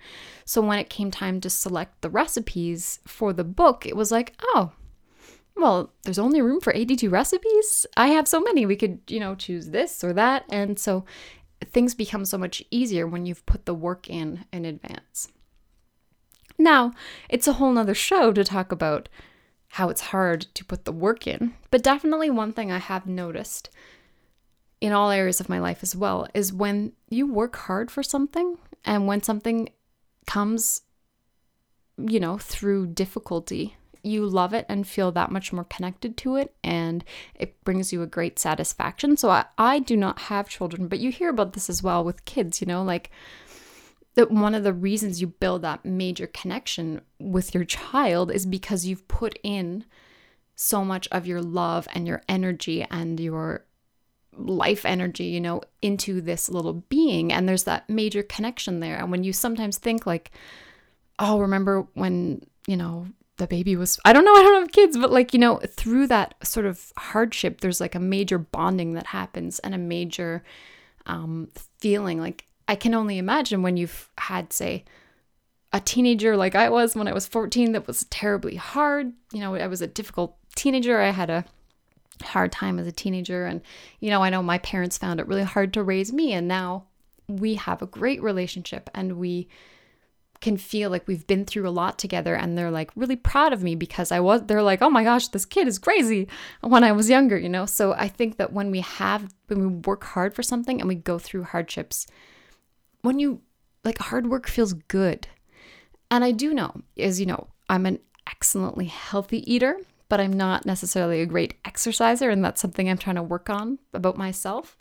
So 0.43 0.61
when 0.61 0.77
it 0.77 0.89
came 0.89 1.09
time 1.09 1.39
to 1.39 1.49
select 1.49 2.01
the 2.01 2.09
recipes 2.09 2.99
for 3.07 3.31
the 3.31 3.45
book, 3.45 3.85
it 3.85 3.95
was 3.95 4.11
like, 4.11 4.33
oh, 4.41 4.73
well, 5.55 5.93
there's 6.03 6.19
only 6.19 6.41
room 6.41 6.59
for 6.59 6.73
82 6.75 7.09
recipes. 7.09 7.85
I 7.95 8.07
have 8.07 8.27
so 8.27 8.41
many. 8.41 8.65
We 8.65 8.75
could, 8.75 8.99
you 9.07 9.21
know, 9.21 9.33
choose 9.33 9.69
this 9.69 10.03
or 10.03 10.11
that. 10.11 10.43
And 10.49 10.77
so 10.77 11.05
things 11.63 11.95
become 11.95 12.25
so 12.25 12.37
much 12.37 12.63
easier 12.71 13.07
when 13.07 13.25
you've 13.25 13.45
put 13.45 13.65
the 13.65 13.73
work 13.73 14.09
in 14.09 14.45
in 14.51 14.65
advance. 14.65 15.29
Now, 16.57 16.93
it's 17.29 17.47
a 17.47 17.53
whole 17.53 17.71
nother 17.71 17.93
show 17.93 18.31
to 18.31 18.43
talk 18.43 18.71
about 18.71 19.09
how 19.69 19.89
it's 19.89 20.01
hard 20.01 20.41
to 20.53 20.63
put 20.63 20.85
the 20.85 20.91
work 20.91 21.27
in, 21.27 21.53
but 21.69 21.83
definitely 21.83 22.29
one 22.29 22.53
thing 22.53 22.71
I 22.71 22.77
have 22.77 23.05
noticed 23.05 23.69
in 24.79 24.93
all 24.93 25.11
areas 25.11 25.39
of 25.39 25.49
my 25.49 25.59
life 25.59 25.79
as 25.81 25.95
well 25.95 26.27
is 26.33 26.53
when 26.53 26.93
you 27.09 27.27
work 27.27 27.55
hard 27.55 27.91
for 27.91 28.03
something 28.03 28.57
and 28.83 29.07
when 29.07 29.21
something 29.21 29.69
comes, 30.27 30.81
you 31.97 32.19
know, 32.19 32.37
through 32.37 32.87
difficulty 32.87 33.75
you 34.05 34.25
love 34.25 34.53
it 34.53 34.65
and 34.69 34.87
feel 34.87 35.11
that 35.11 35.31
much 35.31 35.51
more 35.51 35.63
connected 35.63 36.15
to 36.17 36.35
it 36.35 36.55
and 36.63 37.03
it 37.33 37.63
brings 37.63 37.91
you 37.91 38.01
a 38.01 38.07
great 38.07 38.37
satisfaction. 38.39 39.17
So 39.17 39.29
I, 39.29 39.45
I 39.57 39.79
do 39.79 39.97
not 39.97 40.19
have 40.19 40.49
children, 40.49 40.87
but 40.87 40.99
you 40.99 41.11
hear 41.11 41.29
about 41.29 41.53
this 41.53 41.69
as 41.69 41.81
well 41.81 42.03
with 42.03 42.25
kids, 42.25 42.61
you 42.61 42.67
know, 42.67 42.83
like 42.83 43.09
that 44.15 44.31
one 44.31 44.55
of 44.55 44.63
the 44.63 44.73
reasons 44.73 45.21
you 45.21 45.27
build 45.27 45.61
that 45.61 45.85
major 45.85 46.27
connection 46.27 47.01
with 47.19 47.53
your 47.53 47.65
child 47.65 48.31
is 48.31 48.45
because 48.45 48.85
you've 48.85 49.07
put 49.07 49.37
in 49.43 49.85
so 50.55 50.85
much 50.85 51.07
of 51.11 51.27
your 51.27 51.41
love 51.41 51.87
and 51.93 52.07
your 52.07 52.21
energy 52.29 52.85
and 52.89 53.19
your 53.19 53.65
life 54.37 54.85
energy, 54.85 55.25
you 55.25 55.41
know, 55.41 55.61
into 55.81 56.21
this 56.21 56.49
little 56.49 56.73
being. 56.73 57.31
And 57.31 57.47
there's 57.47 57.65
that 57.65 57.89
major 57.89 58.23
connection 58.23 58.79
there. 58.79 58.97
And 58.97 59.11
when 59.11 59.23
you 59.23 59.33
sometimes 59.33 59.77
think, 59.77 60.05
like, 60.05 60.31
oh, 61.19 61.39
remember 61.39 61.87
when, 61.93 62.45
you 62.67 62.77
know, 62.77 63.07
the 63.37 63.47
baby 63.47 63.75
was 63.75 63.99
I 64.05 64.13
don't 64.13 64.25
know, 64.25 64.33
I 64.35 64.41
don't 64.41 64.61
have 64.61 64.71
kids, 64.71 64.97
but 64.97 65.11
like, 65.11 65.33
you 65.33 65.39
know, 65.39 65.57
through 65.57 66.07
that 66.07 66.35
sort 66.45 66.65
of 66.65 66.91
hardship, 66.97 67.61
there's 67.61 67.81
like 67.81 67.95
a 67.95 67.99
major 67.99 68.37
bonding 68.37 68.93
that 68.93 69.07
happens 69.07 69.59
and 69.59 69.73
a 69.73 69.79
major 69.79 70.43
um, 71.05 71.49
feeling. 71.79 72.19
Like 72.19 72.45
I 72.67 72.75
can 72.75 72.93
only 72.93 73.17
imagine 73.17 73.61
when 73.61 73.77
you've 73.77 74.09
had, 74.17 74.51
say, 74.51 74.85
a 75.73 75.79
teenager 75.79 76.37
like 76.37 76.55
I 76.55 76.69
was 76.69 76.95
when 76.95 77.07
I 77.07 77.13
was 77.13 77.27
14 77.27 77.73
that 77.73 77.87
was 77.87 78.05
terribly 78.05 78.55
hard. 78.55 79.11
You 79.33 79.41
know, 79.41 79.55
I 79.55 79.67
was 79.67 79.81
a 79.81 79.87
difficult 79.87 80.37
teenager. 80.55 81.01
I 81.01 81.09
had 81.09 81.29
a 81.29 81.45
hard 82.23 82.51
time 82.51 82.79
as 82.79 82.87
a 82.87 82.91
teenager. 82.91 83.45
And, 83.45 83.61
you 83.99 84.09
know, 84.09 84.23
I 84.23 84.29
know 84.29 84.41
my 84.41 84.57
parents 84.59 84.97
found 84.97 85.19
it 85.19 85.27
really 85.27 85.43
hard 85.43 85.73
to 85.73 85.83
raise 85.83 86.13
me. 86.13 86.31
And 86.31 86.47
now 86.47 86.85
we 87.27 87.55
have 87.55 87.81
a 87.81 87.87
great 87.87 88.21
relationship 88.21 88.89
and 88.93 89.17
we 89.17 89.49
can 90.45 90.57
feel 90.57 90.91
like 90.91 91.07
we've 91.07 91.25
been 91.25 91.43
through 91.43 91.67
a 91.67 91.71
lot 91.71 91.97
together 91.97 92.35
and 92.35 92.55
they're 92.55 92.69
like 92.69 92.91
really 92.95 93.15
proud 93.15 93.51
of 93.51 93.63
me 93.63 93.73
because 93.73 94.11
I 94.11 94.19
was 94.19 94.43
they're 94.43 94.61
like, 94.61 94.83
"Oh 94.83 94.91
my 94.91 95.03
gosh, 95.03 95.27
this 95.29 95.43
kid 95.43 95.67
is 95.67 95.79
crazy." 95.79 96.27
when 96.61 96.83
I 96.83 96.91
was 96.91 97.09
younger, 97.09 97.35
you 97.35 97.49
know? 97.49 97.65
So 97.65 97.93
I 97.93 98.07
think 98.07 98.37
that 98.37 98.53
when 98.53 98.69
we 98.69 98.81
have 98.81 99.33
when 99.47 99.59
we 99.59 99.67
work 99.87 100.03
hard 100.03 100.35
for 100.35 100.43
something 100.43 100.79
and 100.79 100.87
we 100.87 100.93
go 100.93 101.17
through 101.17 101.45
hardships, 101.45 102.05
when 103.01 103.17
you 103.17 103.41
like 103.83 103.97
hard 103.97 104.27
work 104.27 104.47
feels 104.47 104.73
good. 104.73 105.27
And 106.11 106.23
I 106.23 106.31
do 106.31 106.53
know, 106.53 106.71
as 106.95 107.19
you 107.19 107.25
know, 107.25 107.47
I'm 107.67 107.87
an 107.87 107.97
excellently 108.29 108.85
healthy 108.85 109.51
eater, 109.51 109.79
but 110.09 110.19
I'm 110.19 110.33
not 110.33 110.63
necessarily 110.63 111.21
a 111.21 111.25
great 111.25 111.55
exerciser 111.65 112.29
and 112.29 112.45
that's 112.45 112.61
something 112.61 112.87
I'm 112.87 112.99
trying 112.99 113.15
to 113.15 113.23
work 113.23 113.49
on 113.49 113.79
about 113.93 114.15
myself. 114.15 114.77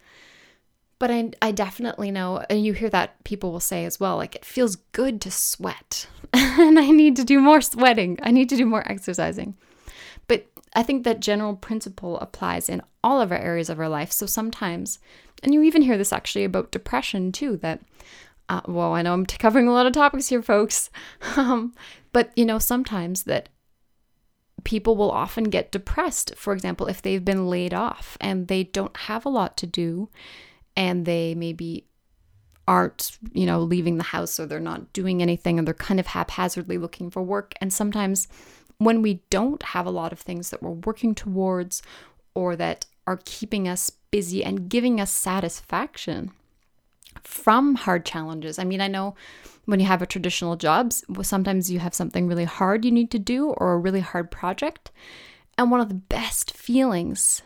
But 1.04 1.10
I, 1.10 1.30
I 1.42 1.52
definitely 1.52 2.10
know, 2.10 2.42
and 2.48 2.64
you 2.64 2.72
hear 2.72 2.88
that 2.88 3.22
people 3.24 3.52
will 3.52 3.60
say 3.60 3.84
as 3.84 4.00
well, 4.00 4.16
like 4.16 4.36
it 4.36 4.42
feels 4.42 4.76
good 4.92 5.20
to 5.20 5.30
sweat. 5.30 6.06
and 6.32 6.78
I 6.78 6.88
need 6.88 7.14
to 7.16 7.24
do 7.24 7.40
more 7.40 7.60
sweating. 7.60 8.18
I 8.22 8.30
need 8.30 8.48
to 8.48 8.56
do 8.56 8.64
more 8.64 8.90
exercising. 8.90 9.54
But 10.28 10.46
I 10.74 10.82
think 10.82 11.04
that 11.04 11.20
general 11.20 11.56
principle 11.56 12.18
applies 12.20 12.70
in 12.70 12.80
all 13.02 13.20
of 13.20 13.32
our 13.32 13.36
areas 13.36 13.68
of 13.68 13.78
our 13.78 13.88
life. 13.90 14.12
So 14.12 14.24
sometimes, 14.24 14.98
and 15.42 15.52
you 15.52 15.60
even 15.60 15.82
hear 15.82 15.98
this 15.98 16.10
actually 16.10 16.44
about 16.44 16.70
depression 16.70 17.32
too, 17.32 17.58
that, 17.58 17.82
uh, 18.48 18.62
well, 18.66 18.94
I 18.94 19.02
know 19.02 19.12
I'm 19.12 19.26
covering 19.26 19.68
a 19.68 19.74
lot 19.74 19.84
of 19.84 19.92
topics 19.92 20.28
here, 20.28 20.40
folks. 20.40 20.88
um, 21.36 21.74
but, 22.14 22.30
you 22.34 22.46
know, 22.46 22.58
sometimes 22.58 23.24
that 23.24 23.50
people 24.64 24.96
will 24.96 25.10
often 25.10 25.50
get 25.50 25.70
depressed, 25.70 26.34
for 26.34 26.54
example, 26.54 26.86
if 26.86 27.02
they've 27.02 27.26
been 27.26 27.50
laid 27.50 27.74
off 27.74 28.16
and 28.22 28.48
they 28.48 28.64
don't 28.64 28.96
have 28.96 29.26
a 29.26 29.28
lot 29.28 29.58
to 29.58 29.66
do 29.66 30.08
and 30.76 31.06
they 31.06 31.34
maybe 31.34 31.84
aren't, 32.66 33.18
you 33.32 33.46
know, 33.46 33.60
leaving 33.60 33.98
the 33.98 34.04
house 34.04 34.40
or 34.40 34.46
they're 34.46 34.60
not 34.60 34.92
doing 34.92 35.20
anything 35.20 35.58
and 35.58 35.66
they're 35.66 35.74
kind 35.74 36.00
of 36.00 36.06
haphazardly 36.08 36.78
looking 36.78 37.10
for 37.10 37.22
work. 37.22 37.54
And 37.60 37.72
sometimes 37.72 38.26
when 38.78 39.02
we 39.02 39.22
don't 39.30 39.62
have 39.62 39.86
a 39.86 39.90
lot 39.90 40.12
of 40.12 40.18
things 40.18 40.50
that 40.50 40.62
we're 40.62 40.70
working 40.70 41.14
towards 41.14 41.82
or 42.34 42.56
that 42.56 42.86
are 43.06 43.20
keeping 43.24 43.68
us 43.68 43.90
busy 44.10 44.42
and 44.42 44.68
giving 44.68 45.00
us 45.00 45.10
satisfaction 45.10 46.32
from 47.22 47.74
hard 47.74 48.04
challenges. 48.04 48.58
I 48.58 48.64
mean, 48.64 48.80
I 48.80 48.88
know 48.88 49.14
when 49.66 49.80
you 49.80 49.86
have 49.86 50.02
a 50.02 50.06
traditional 50.06 50.56
job, 50.56 50.92
sometimes 51.22 51.70
you 51.70 51.78
have 51.78 51.94
something 51.94 52.26
really 52.26 52.44
hard 52.44 52.84
you 52.84 52.90
need 52.90 53.10
to 53.12 53.18
do 53.18 53.50
or 53.50 53.72
a 53.72 53.78
really 53.78 54.00
hard 54.00 54.30
project. 54.30 54.90
And 55.56 55.70
one 55.70 55.80
of 55.80 55.88
the 55.88 55.94
best 55.94 56.56
feelings 56.56 57.42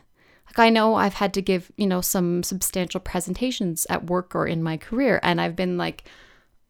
like 0.58 0.66
I 0.66 0.70
know 0.70 0.94
I've 0.96 1.14
had 1.14 1.32
to 1.34 1.42
give, 1.42 1.70
you 1.76 1.86
know, 1.86 2.00
some 2.00 2.42
substantial 2.42 3.00
presentations 3.00 3.86
at 3.88 4.10
work 4.10 4.34
or 4.34 4.46
in 4.46 4.62
my 4.62 4.76
career 4.76 5.20
and 5.22 5.40
I've 5.40 5.56
been 5.56 5.78
like 5.78 6.04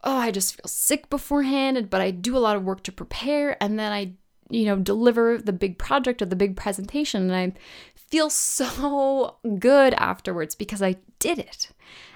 oh, 0.05 0.16
I 0.16 0.31
just 0.31 0.57
feel 0.57 0.68
sick 0.68 1.11
beforehand, 1.11 1.90
but 1.90 2.01
I 2.01 2.11
do 2.11 2.37
a 2.37 2.38
lot 2.38 2.57
of 2.57 2.64
work 2.64 2.83
to 2.85 2.92
prepare. 2.92 3.62
And 3.62 3.79
then 3.79 3.92
I, 3.92 4.12
you 4.48 4.64
know, 4.64 4.77
deliver 4.77 5.38
the 5.38 5.53
big 5.53 5.79
project 5.79 6.22
or 6.22 6.27
the 6.27 6.37
big 6.37 6.57
presentation. 6.57 7.31
And 7.31 7.35
I 7.35 7.59
feel 7.94 8.31
so 8.31 9.37
good 9.59 9.94
afterwards 9.94 10.55
because 10.55 10.83
I 10.83 10.96
did 11.18 11.38
it. 11.38 11.70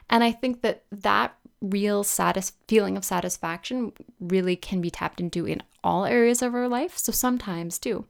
And 0.09 0.23
I 0.23 0.33
think 0.33 0.63
that 0.63 0.85
that 0.91 1.35
real 1.61 2.05
satis- 2.05 2.53
feeling 2.69 2.97
of 2.97 3.05
satisfaction 3.05 3.93
really 4.21 4.57
can 4.57 4.81
be 4.81 4.91
tapped 4.91 5.21
into 5.21 5.47
in 5.47 5.63
all 5.85 6.05
areas 6.05 6.43
of 6.43 6.55
our 6.55 6.69
life. 6.69 6.97
So 6.97 7.13
sometimes, 7.13 7.79
too, 7.79 8.05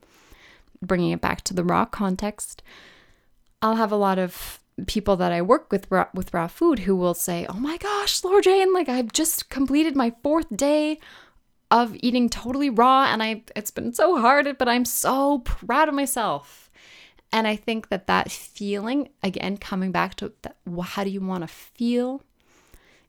bringing 0.80 1.12
it 1.12 1.20
back 1.20 1.42
to 1.42 1.54
the 1.54 1.64
raw 1.64 1.84
context, 1.84 2.62
I'll 3.62 3.76
have 3.76 3.92
a 3.92 3.96
lot 3.96 4.18
of 4.18 4.58
people 4.86 5.16
that 5.16 5.32
I 5.32 5.40
work 5.40 5.70
with 5.70 5.86
raw, 5.90 6.08
with 6.12 6.34
raw 6.34 6.48
food 6.48 6.80
who 6.80 6.96
will 6.96 7.14
say, 7.14 7.46
"Oh 7.48 7.60
my 7.60 7.76
gosh, 7.76 8.24
Laura 8.24 8.42
Jane, 8.42 8.72
like 8.74 8.88
I've 8.88 9.12
just 9.12 9.48
completed 9.48 9.94
my 9.94 10.12
fourth 10.22 10.54
day 10.54 10.98
of 11.70 11.96
eating 12.00 12.28
totally 12.28 12.68
raw 12.68 13.04
and 13.04 13.22
I 13.22 13.44
it's 13.54 13.70
been 13.70 13.94
so 13.94 14.20
hard, 14.20 14.58
but 14.58 14.68
I'm 14.68 14.84
so 14.84 15.38
proud 15.40 15.88
of 15.88 15.94
myself." 15.94 16.70
And 17.34 17.46
I 17.46 17.56
think 17.56 17.88
that 17.88 18.06
that 18.08 18.30
feeling 18.30 19.08
again 19.22 19.56
coming 19.56 19.92
back 19.92 20.16
to 20.16 20.32
that, 20.42 20.56
how 20.82 21.04
do 21.04 21.10
you 21.10 21.20
want 21.20 21.42
to 21.42 21.48
feel? 21.48 22.22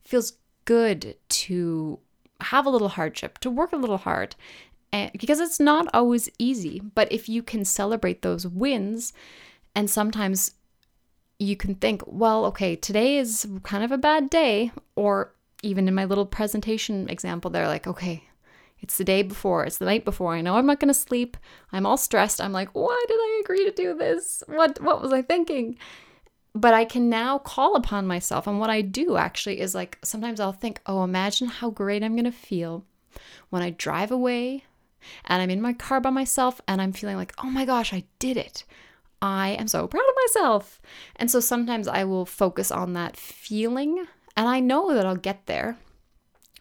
Feels 0.02 0.34
good 0.66 1.18
to 1.28 2.00
have 2.42 2.66
a 2.66 2.70
little 2.70 2.90
hardship, 2.90 3.40
to 3.40 3.50
work 3.50 3.74
a 3.74 3.78
little 3.78 3.98
hard. 3.98 4.36
And 4.92 5.12
because 5.14 5.40
it's 5.40 5.60
not 5.60 5.88
always 5.94 6.30
easy, 6.38 6.80
but 6.80 7.12
if 7.12 7.28
you 7.28 7.42
can 7.42 7.66
celebrate 7.66 8.22
those 8.22 8.46
wins 8.46 9.12
and 9.76 9.90
sometimes 9.90 10.52
you 11.40 11.56
can 11.56 11.76
think, 11.76 12.04
well, 12.06 12.46
okay, 12.46 12.76
today 12.76 13.18
is 13.18 13.48
kind 13.64 13.84
of 13.84 13.92
a 13.92 13.98
bad 13.98 14.30
day. 14.30 14.72
Or 14.96 15.34
even 15.62 15.88
in 15.88 15.96
my 15.96 16.06
little 16.06 16.26
presentation 16.26 17.10
example, 17.10 17.52
they're 17.52 17.68
like, 17.68 17.88
okay, 17.88 18.24
it's 18.80 18.98
the 18.98 19.04
day 19.04 19.24
before, 19.24 19.66
it's 19.66 19.78
the 19.78 19.86
night 19.86 20.06
before. 20.06 20.34
I 20.34 20.42
know 20.42 20.56
I'm 20.56 20.66
not 20.66 20.80
going 20.80 20.90
to 20.90 20.94
sleep. 20.94 21.38
I'm 21.72 21.86
all 21.86 21.98
stressed. 21.98 22.42
I'm 22.42 22.52
like, 22.52 22.70
why 22.74 23.04
did 23.08 23.16
I 23.16 23.42
agree 23.44 23.66
to 23.66 23.72
do 23.72 23.96
this? 23.96 24.44
What 24.48 24.82
what 24.82 25.02
was 25.02 25.14
I 25.14 25.22
thinking? 25.22 25.78
But 26.56 26.74
I 26.74 26.86
can 26.86 27.10
now 27.10 27.40
call 27.40 27.76
upon 27.76 28.06
myself. 28.06 28.46
And 28.46 28.60
what 28.60 28.70
I 28.70 28.82
do 28.82 29.18
actually 29.18 29.60
is 29.60 29.74
like 29.74 29.98
sometimes 30.04 30.40
I'll 30.40 30.52
think, 30.54 30.82
oh, 30.86 31.04
imagine 31.04 31.48
how 31.48 31.72
great 31.72 32.04
I'm 32.04 32.16
going 32.16 32.26
to 32.26 32.32
feel 32.32 32.86
when 33.50 33.64
I 33.64 33.72
drive 33.72 34.12
away 34.12 34.66
and 35.26 35.42
I'm 35.42 35.50
in 35.50 35.62
my 35.62 35.74
car 35.74 36.00
by 36.00 36.10
myself 36.10 36.62
and 36.68 36.82
I'm 36.82 36.94
feeling 36.94 37.16
like, 37.16 37.34
oh 37.44 37.50
my 37.50 37.66
gosh, 37.66 37.94
I 37.94 38.04
did 38.20 38.38
it. 38.38 38.66
I 39.24 39.52
am 39.52 39.70
so 39.70 39.88
proud 39.88 40.02
of 40.02 40.16
myself. 40.28 40.82
And 41.16 41.32
so 41.32 41.40
sometimes 41.40 41.88
I 41.88 42.04
will 42.04 42.26
focus 42.26 42.72
on 42.72 42.92
that 42.94 43.16
feeling, 43.16 44.06
and 44.36 44.50
I 44.50 44.60
know 44.60 44.94
that 44.94 45.06
I'll 45.06 45.16
get 45.16 45.46
there, 45.46 45.78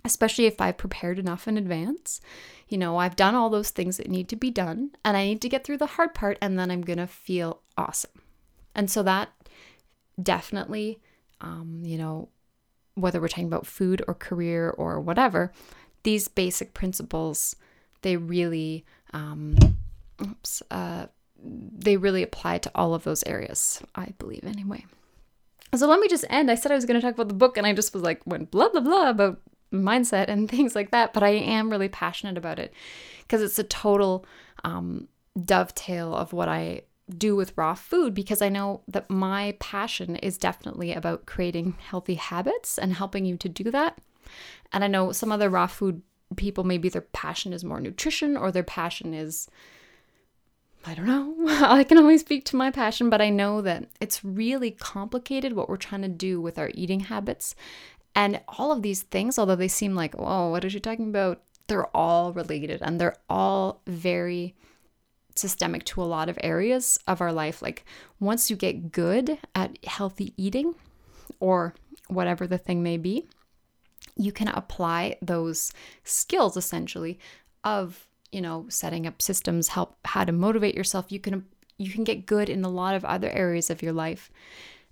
especially 0.05 0.46
if 0.46 0.61
I've 0.61 0.79
prepared 0.79 1.18
enough 1.18 1.48
in 1.48 1.59
advance. 1.59 2.20
You 2.68 2.79
know, 2.79 2.98
I've 2.98 3.16
done 3.16 3.35
all 3.35 3.51
those 3.51 3.70
things 3.70 3.96
that 3.96 4.09
need 4.09 4.29
to 4.29 4.37
be 4.37 4.53
done, 4.53 4.92
and 5.05 5.16
I 5.16 5.25
need 5.25 5.42
to 5.42 5.48
get 5.48 5.64
through 5.64 5.79
the 5.79 5.87
hard 5.87 6.14
part, 6.14 6.38
and 6.40 6.57
then 6.57 6.70
I'm 6.70 6.83
gonna 6.83 7.09
feel 7.09 7.62
awesome. 7.77 8.22
And 8.77 8.88
so 8.88 9.03
that 9.03 9.31
definitely, 10.22 11.01
um, 11.40 11.83
you 11.85 11.98
know, 11.98 12.29
whether 12.94 13.20
we're 13.20 13.27
talking 13.27 13.46
about 13.46 13.66
food 13.66 14.05
or 14.07 14.14
career 14.14 14.70
or 14.70 15.01
whatever, 15.01 15.53
these 16.05 16.29
basic 16.29 16.75
principles, 16.75 17.57
they 18.03 18.16
really, 18.16 18.85
um, 19.12 19.57
oops, 20.20 20.62
uh, 20.70 21.07
they 21.42 21.96
really 21.96 22.22
apply 22.22 22.59
to 22.59 22.70
all 22.74 22.94
of 22.94 23.05
those 23.05 23.24
areas, 23.24 23.83
I 23.94 24.14
believe, 24.18 24.44
anyway. 24.44 24.85
So 25.74 25.87
let 25.87 26.00
me 26.00 26.09
just 26.09 26.24
end. 26.28 26.50
I 26.50 26.55
said 26.55 26.70
I 26.70 26.74
was 26.74 26.85
going 26.85 27.00
to 27.00 27.05
talk 27.05 27.14
about 27.14 27.28
the 27.28 27.35
book, 27.35 27.57
and 27.57 27.66
I 27.66 27.72
just 27.72 27.94
was 27.94 28.02
like, 28.02 28.20
went 28.26 28.50
blah, 28.50 28.68
blah, 28.68 28.81
blah 28.81 29.11
about 29.11 29.40
mindset 29.72 30.26
and 30.28 30.50
things 30.50 30.74
like 30.74 30.90
that. 30.90 31.12
But 31.12 31.22
I 31.22 31.31
am 31.31 31.70
really 31.70 31.88
passionate 31.88 32.38
about 32.38 32.59
it 32.59 32.72
because 33.22 33.42
it's 33.42 33.59
a 33.59 33.64
total 33.64 34.26
um, 34.64 35.09
dovetail 35.44 36.14
of 36.14 36.33
what 36.33 36.48
I 36.48 36.83
do 37.16 37.35
with 37.35 37.57
raw 37.57 37.74
food 37.74 38.14
because 38.14 38.40
I 38.40 38.48
know 38.48 38.83
that 38.88 39.11
my 39.11 39.57
passion 39.59 40.16
is 40.16 40.38
definitely 40.38 40.92
about 40.92 41.26
creating 41.26 41.74
healthy 41.78 42.14
habits 42.14 42.78
and 42.78 42.92
helping 42.92 43.24
you 43.24 43.37
to 43.38 43.48
do 43.48 43.70
that. 43.70 43.98
And 44.72 44.85
I 44.85 44.87
know 44.87 45.12
some 45.12 45.33
other 45.33 45.50
raw 45.50 45.66
food 45.66 46.02
people, 46.37 46.64
maybe 46.64 46.88
their 46.88 47.02
passion 47.02 47.52
is 47.52 47.64
more 47.64 47.81
nutrition 47.81 48.37
or 48.37 48.50
their 48.50 48.62
passion 48.62 49.14
is 49.14 49.48
I 50.85 50.95
don't 50.95 51.07
know. 51.07 51.35
I 51.49 51.85
can 51.85 51.99
only 51.99 52.18
speak 52.18 52.45
to 52.47 52.57
my 52.57 52.71
passion, 52.71 53.09
but 53.11 53.21
I 53.21 53.31
know 53.31 53.61
that 53.62 53.87
it's 54.01 54.25
really 54.25 54.73
complicated 54.73 55.53
what 55.53 55.68
we're 55.68 55.77
trying 55.77 56.03
to 56.03 56.09
do 56.09 56.40
with 56.40 56.59
our 56.59 56.71
eating 56.75 57.01
habits. 57.01 57.55
And 58.14 58.40
all 58.49 58.73
of 58.73 58.83
these 58.83 59.03
things, 59.03 59.38
although 59.38 59.57
they 59.57 59.68
seem 59.68 59.95
like, 59.95 60.14
oh, 60.18 60.51
what 60.51 60.64
is 60.64 60.73
she 60.73 60.81
talking 60.81 61.09
about? 61.09 61.42
They're 61.66 61.97
all 61.97 62.33
related 62.33 62.83
and 62.83 63.01
they're 63.01 63.16
all 63.31 63.81
very 63.87 64.55
systemic 65.35 65.85
to 65.85 66.03
a 66.03 66.05
lot 66.05 66.29
of 66.29 66.38
areas 66.42 66.99
of 67.07 67.21
our 67.21 67.33
life. 67.33 67.62
Like 67.62 67.85
once 68.21 68.51
you 68.51 68.57
get 68.57 68.92
good 68.92 69.38
at 69.55 69.83
healthy 69.85 70.35
eating 70.37 70.75
or 71.40 71.75
whatever 72.09 72.47
the 72.47 72.59
thing 72.59 72.83
may 72.83 72.99
be, 72.99 73.27
you 74.16 74.33
can 74.33 74.49
apply 74.49 75.16
those 75.23 75.73
skills 76.05 76.57
essentially 76.57 77.18
of 77.64 78.09
you 78.33 78.40
know, 78.40 78.66
setting 78.68 79.07
up 79.07 79.23
systems, 79.23 79.68
help 79.68 79.97
how 80.07 80.25
to 80.25 80.33
motivate 80.33 80.75
yourself. 80.75 81.12
You 81.12 81.21
can 81.21 81.45
you 81.79 81.90
can 81.90 82.05
get 82.05 82.27
good 82.27 82.49
in 82.49 82.64
a 82.64 82.68
lot 82.68 82.95
of 82.95 83.05
other 83.05 83.31
areas 83.31 83.71
of 83.71 83.83
your 83.83 83.92
life. 83.92 84.31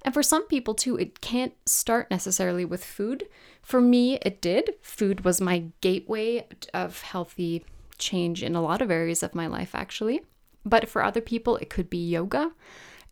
And 0.02 0.14
for 0.14 0.22
some 0.22 0.46
people 0.46 0.74
too, 0.74 0.96
it 0.96 1.20
can't 1.20 1.52
start 1.66 2.10
necessarily 2.10 2.64
with 2.64 2.84
food. 2.84 3.26
For 3.62 3.80
me, 3.80 4.18
it 4.22 4.40
did. 4.40 4.74
Food 4.82 5.24
was 5.24 5.40
my 5.40 5.64
gateway 5.80 6.46
of 6.72 7.02
healthy 7.02 7.64
change 7.98 8.42
in 8.42 8.56
a 8.56 8.62
lot 8.62 8.80
of 8.80 8.90
areas 8.90 9.22
of 9.22 9.34
my 9.34 9.46
life 9.46 9.74
actually. 9.74 10.22
But 10.64 10.88
for 10.88 11.02
other 11.02 11.20
people, 11.20 11.56
it 11.56 11.70
could 11.70 11.90
be 11.90 12.08
yoga. 12.08 12.52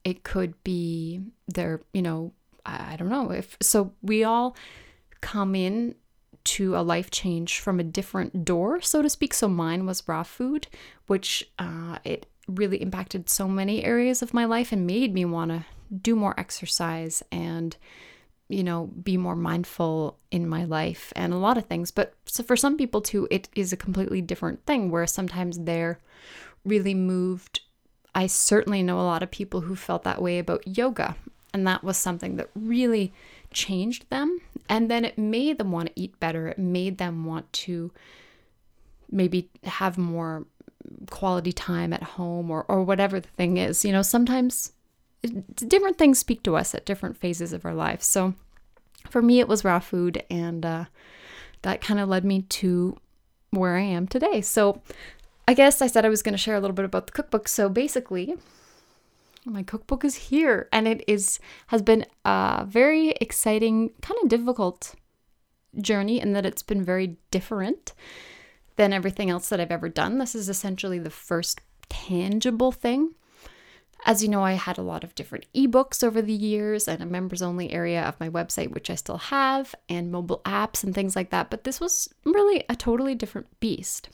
It 0.04 0.22
could 0.22 0.62
be 0.64 1.20
their, 1.46 1.80
you 1.92 2.02
know, 2.02 2.32
I 2.64 2.96
don't 2.96 3.08
know 3.08 3.30
if 3.30 3.56
so 3.62 3.92
we 4.02 4.24
all 4.24 4.54
come 5.20 5.54
in 5.54 5.94
to 6.48 6.76
a 6.76 6.82
life 6.82 7.10
change 7.10 7.60
from 7.60 7.78
a 7.78 7.84
different 7.84 8.44
door, 8.44 8.80
so 8.80 9.02
to 9.02 9.08
speak. 9.08 9.34
So 9.34 9.48
mine 9.48 9.86
was 9.86 10.06
raw 10.06 10.22
food, 10.22 10.66
which 11.06 11.50
uh, 11.58 11.98
it 12.04 12.26
really 12.46 12.80
impacted 12.80 13.28
so 13.28 13.46
many 13.46 13.84
areas 13.84 14.22
of 14.22 14.32
my 14.32 14.44
life 14.44 14.72
and 14.72 14.86
made 14.86 15.12
me 15.12 15.24
want 15.24 15.50
to 15.50 15.64
do 16.02 16.16
more 16.16 16.38
exercise 16.38 17.22
and 17.30 17.76
you 18.48 18.64
know 18.64 18.86
be 19.02 19.18
more 19.18 19.36
mindful 19.36 20.16
in 20.30 20.48
my 20.48 20.64
life 20.64 21.12
and 21.14 21.34
a 21.34 21.36
lot 21.36 21.58
of 21.58 21.66
things 21.66 21.90
but 21.90 22.14
so 22.24 22.42
for 22.42 22.56
some 22.56 22.78
people 22.78 23.02
too 23.02 23.28
it 23.30 23.48
is 23.54 23.72
a 23.72 23.76
completely 23.76 24.22
different 24.22 24.64
thing 24.64 24.90
where 24.90 25.06
sometimes 25.06 25.58
they're 25.60 25.98
really 26.64 26.94
moved 26.94 27.60
i 28.14 28.26
certainly 28.26 28.82
know 28.82 28.98
a 28.98 29.02
lot 29.02 29.22
of 29.22 29.30
people 29.30 29.62
who 29.62 29.76
felt 29.76 30.02
that 30.02 30.22
way 30.22 30.38
about 30.38 30.66
yoga 30.66 31.14
and 31.52 31.66
that 31.66 31.82
was 31.82 31.96
something 31.96 32.36
that 32.36 32.50
really 32.54 33.12
changed 33.52 34.08
them. 34.10 34.40
And 34.68 34.90
then 34.90 35.04
it 35.04 35.18
made 35.18 35.58
them 35.58 35.72
want 35.72 35.88
to 35.88 36.00
eat 36.00 36.18
better. 36.20 36.48
It 36.48 36.58
made 36.58 36.98
them 36.98 37.24
want 37.24 37.52
to 37.64 37.90
maybe 39.10 39.48
have 39.64 39.96
more 39.96 40.46
quality 41.10 41.52
time 41.52 41.92
at 41.92 42.02
home 42.02 42.50
or, 42.50 42.64
or 42.68 42.82
whatever 42.82 43.20
the 43.20 43.28
thing 43.28 43.56
is. 43.56 43.84
You 43.84 43.92
know, 43.92 44.02
sometimes 44.02 44.72
different 45.54 45.98
things 45.98 46.18
speak 46.18 46.42
to 46.44 46.56
us 46.56 46.74
at 46.74 46.86
different 46.86 47.16
phases 47.16 47.52
of 47.52 47.64
our 47.64 47.74
life. 47.74 48.02
So 48.02 48.34
for 49.10 49.22
me, 49.22 49.40
it 49.40 49.48
was 49.48 49.64
raw 49.64 49.78
food, 49.78 50.22
and 50.30 50.64
uh, 50.64 50.84
that 51.62 51.80
kind 51.80 52.00
of 52.00 52.08
led 52.08 52.24
me 52.24 52.42
to 52.42 52.96
where 53.50 53.76
I 53.76 53.82
am 53.82 54.06
today. 54.06 54.40
So 54.40 54.82
I 55.46 55.54
guess 55.54 55.80
I 55.80 55.86
said 55.86 56.04
I 56.04 56.10
was 56.10 56.22
going 56.22 56.34
to 56.34 56.38
share 56.38 56.56
a 56.56 56.60
little 56.60 56.74
bit 56.74 56.84
about 56.84 57.06
the 57.06 57.12
cookbook. 57.12 57.48
So 57.48 57.68
basically, 57.68 58.36
my 59.48 59.62
cookbook 59.62 60.04
is 60.04 60.14
here 60.14 60.68
and 60.72 60.86
it 60.86 61.02
is 61.06 61.38
has 61.68 61.82
been 61.82 62.04
a 62.24 62.64
very 62.68 63.10
exciting 63.20 63.90
kind 64.00 64.18
of 64.22 64.28
difficult 64.28 64.94
journey 65.80 66.20
in 66.20 66.32
that 66.32 66.46
it's 66.46 66.62
been 66.62 66.84
very 66.84 67.16
different 67.30 67.92
than 68.76 68.92
everything 68.92 69.28
else 69.30 69.48
that 69.48 69.60
I've 69.60 69.70
ever 69.70 69.88
done. 69.88 70.18
This 70.18 70.34
is 70.34 70.48
essentially 70.48 70.98
the 70.98 71.10
first 71.10 71.60
tangible 71.88 72.72
thing. 72.72 73.14
As 74.04 74.22
you 74.22 74.28
know, 74.28 74.44
I 74.44 74.52
had 74.52 74.78
a 74.78 74.82
lot 74.82 75.02
of 75.02 75.16
different 75.16 75.46
ebooks 75.54 76.04
over 76.04 76.22
the 76.22 76.32
years 76.32 76.86
and 76.86 77.02
a 77.02 77.06
members 77.06 77.42
only 77.42 77.72
area 77.72 78.02
of 78.02 78.20
my 78.20 78.28
website, 78.28 78.70
which 78.70 78.90
I 78.90 78.94
still 78.94 79.18
have, 79.18 79.74
and 79.88 80.12
mobile 80.12 80.40
apps 80.44 80.84
and 80.84 80.94
things 80.94 81.16
like 81.16 81.30
that. 81.30 81.50
But 81.50 81.64
this 81.64 81.80
was 81.80 82.08
really 82.24 82.64
a 82.68 82.76
totally 82.76 83.16
different 83.16 83.48
beast 83.58 84.08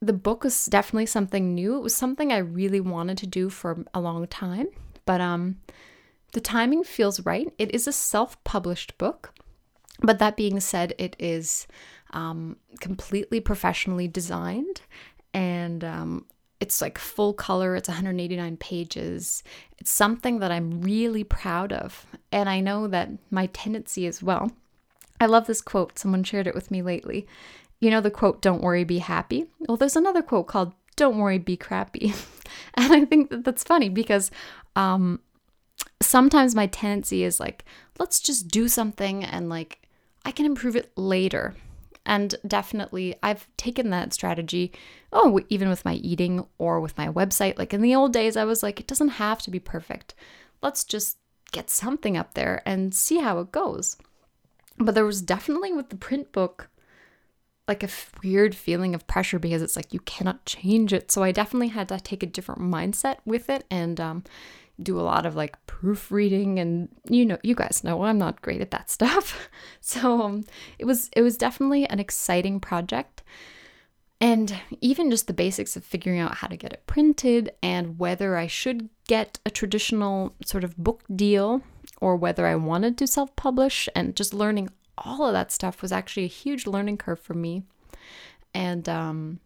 the 0.00 0.12
book 0.12 0.44
was 0.44 0.66
definitely 0.66 1.06
something 1.06 1.54
new. 1.54 1.76
It 1.76 1.82
was 1.82 1.94
something 1.94 2.32
I 2.32 2.38
really 2.38 2.80
wanted 2.80 3.18
to 3.18 3.26
do 3.26 3.50
for 3.50 3.84
a 3.92 4.00
long 4.00 4.26
time, 4.26 4.68
but 5.04 5.20
um 5.20 5.58
the 6.32 6.40
timing 6.40 6.84
feels 6.84 7.24
right. 7.24 7.52
It 7.58 7.74
is 7.74 7.88
a 7.88 7.92
self-published 7.92 8.98
book, 8.98 9.32
but 10.02 10.18
that 10.18 10.36
being 10.36 10.60
said, 10.60 10.94
it 10.98 11.16
is 11.18 11.66
um, 12.10 12.56
completely 12.80 13.40
professionally 13.40 14.08
designed 14.08 14.82
and 15.32 15.82
um, 15.82 16.26
it's 16.60 16.82
like 16.82 16.98
full 16.98 17.32
color. 17.32 17.76
It's 17.76 17.88
189 17.88 18.58
pages. 18.58 19.42
It's 19.78 19.90
something 19.90 20.40
that 20.40 20.52
I'm 20.52 20.82
really 20.82 21.24
proud 21.24 21.72
of. 21.72 22.04
And 22.30 22.48
I 22.48 22.60
know 22.60 22.88
that 22.88 23.10
my 23.30 23.46
tendency 23.46 24.06
as 24.06 24.22
well 24.22 24.50
I 25.20 25.26
love 25.26 25.46
this 25.46 25.60
quote. 25.60 25.98
Someone 25.98 26.24
shared 26.24 26.46
it 26.46 26.54
with 26.54 26.70
me 26.70 26.82
lately. 26.82 27.26
You 27.80 27.90
know 27.90 28.00
the 28.00 28.10
quote, 28.10 28.42
don't 28.42 28.62
worry, 28.62 28.84
be 28.84 28.98
happy? 28.98 29.46
Well, 29.60 29.76
there's 29.76 29.96
another 29.96 30.22
quote 30.22 30.48
called, 30.48 30.72
don't 30.96 31.18
worry, 31.18 31.38
be 31.38 31.56
crappy. 31.56 32.12
and 32.74 32.92
I 32.92 33.04
think 33.04 33.30
that 33.30 33.44
that's 33.44 33.62
funny 33.62 33.88
because 33.88 34.30
um, 34.74 35.20
sometimes 36.02 36.54
my 36.54 36.66
tendency 36.66 37.22
is 37.22 37.38
like, 37.38 37.64
let's 37.98 38.20
just 38.20 38.48
do 38.48 38.68
something 38.68 39.24
and 39.24 39.48
like, 39.48 39.80
I 40.24 40.32
can 40.32 40.46
improve 40.46 40.76
it 40.76 40.90
later. 40.96 41.54
And 42.04 42.34
definitely, 42.46 43.14
I've 43.22 43.46
taken 43.56 43.90
that 43.90 44.14
strategy. 44.14 44.72
Oh, 45.12 45.40
even 45.50 45.68
with 45.68 45.84
my 45.84 45.94
eating 45.94 46.46
or 46.56 46.80
with 46.80 46.96
my 46.96 47.08
website. 47.08 47.58
Like 47.58 47.74
in 47.74 47.82
the 47.82 47.94
old 47.94 48.12
days, 48.12 48.36
I 48.36 48.44
was 48.44 48.62
like, 48.62 48.80
it 48.80 48.86
doesn't 48.86 49.08
have 49.08 49.42
to 49.42 49.50
be 49.50 49.60
perfect. 49.60 50.14
Let's 50.62 50.84
just 50.84 51.18
get 51.52 51.70
something 51.70 52.16
up 52.16 52.34
there 52.34 52.62
and 52.64 52.94
see 52.94 53.18
how 53.18 53.38
it 53.40 53.52
goes. 53.52 53.96
But 54.78 54.94
there 54.94 55.04
was 55.04 55.22
definitely 55.22 55.72
with 55.72 55.90
the 55.90 55.96
print 55.96 56.32
book, 56.32 56.70
like 57.68 57.82
a 57.82 57.88
weird 58.22 58.54
feeling 58.54 58.94
of 58.94 59.06
pressure 59.06 59.38
because 59.38 59.62
it's 59.62 59.76
like 59.76 59.92
you 59.92 60.00
cannot 60.00 60.44
change 60.46 60.92
it. 60.92 61.12
So 61.12 61.22
I 61.22 61.32
definitely 61.32 61.68
had 61.68 61.88
to 61.88 62.00
take 62.00 62.22
a 62.22 62.26
different 62.26 62.62
mindset 62.62 63.18
with 63.24 63.48
it 63.50 63.64
and 63.70 64.00
um, 64.00 64.24
do 64.82 64.98
a 64.98 65.02
lot 65.02 65.26
of 65.26 65.36
like 65.36 65.64
proofreading 65.66 66.58
and 66.58 66.88
you 67.08 67.26
know 67.26 67.38
you 67.42 67.54
guys 67.54 67.82
know 67.84 68.02
I'm 68.02 68.18
not 68.18 68.42
great 68.42 68.60
at 68.60 68.70
that 68.70 68.90
stuff. 68.96 69.48
So 69.80 70.22
um, 70.22 70.44
it 70.78 70.86
was 70.86 71.10
it 71.14 71.22
was 71.22 71.36
definitely 71.36 71.86
an 71.86 72.00
exciting 72.00 72.60
project. 72.60 73.22
And 74.20 74.52
even 74.80 75.12
just 75.12 75.28
the 75.28 75.32
basics 75.32 75.76
of 75.76 75.84
figuring 75.84 76.18
out 76.18 76.38
how 76.38 76.48
to 76.48 76.56
get 76.56 76.72
it 76.72 76.86
printed 76.88 77.52
and 77.62 78.00
whether 78.00 78.36
I 78.36 78.48
should 78.48 78.88
get 79.06 79.38
a 79.46 79.50
traditional 79.50 80.34
sort 80.44 80.64
of 80.64 80.76
book 80.76 81.04
deal 81.14 81.62
or 82.00 82.16
whether 82.16 82.44
I 82.46 82.56
wanted 82.56 82.98
to 82.98 83.06
self 83.06 83.34
publish 83.36 83.88
and 83.94 84.16
just 84.16 84.34
learning 84.34 84.70
all 85.04 85.26
of 85.26 85.32
that 85.32 85.52
stuff 85.52 85.82
was 85.82 85.92
actually 85.92 86.24
a 86.24 86.28
huge 86.28 86.66
learning 86.66 86.98
curve 86.98 87.20
for 87.20 87.34
me. 87.34 87.62
And 88.54 88.88
um, 88.88 89.40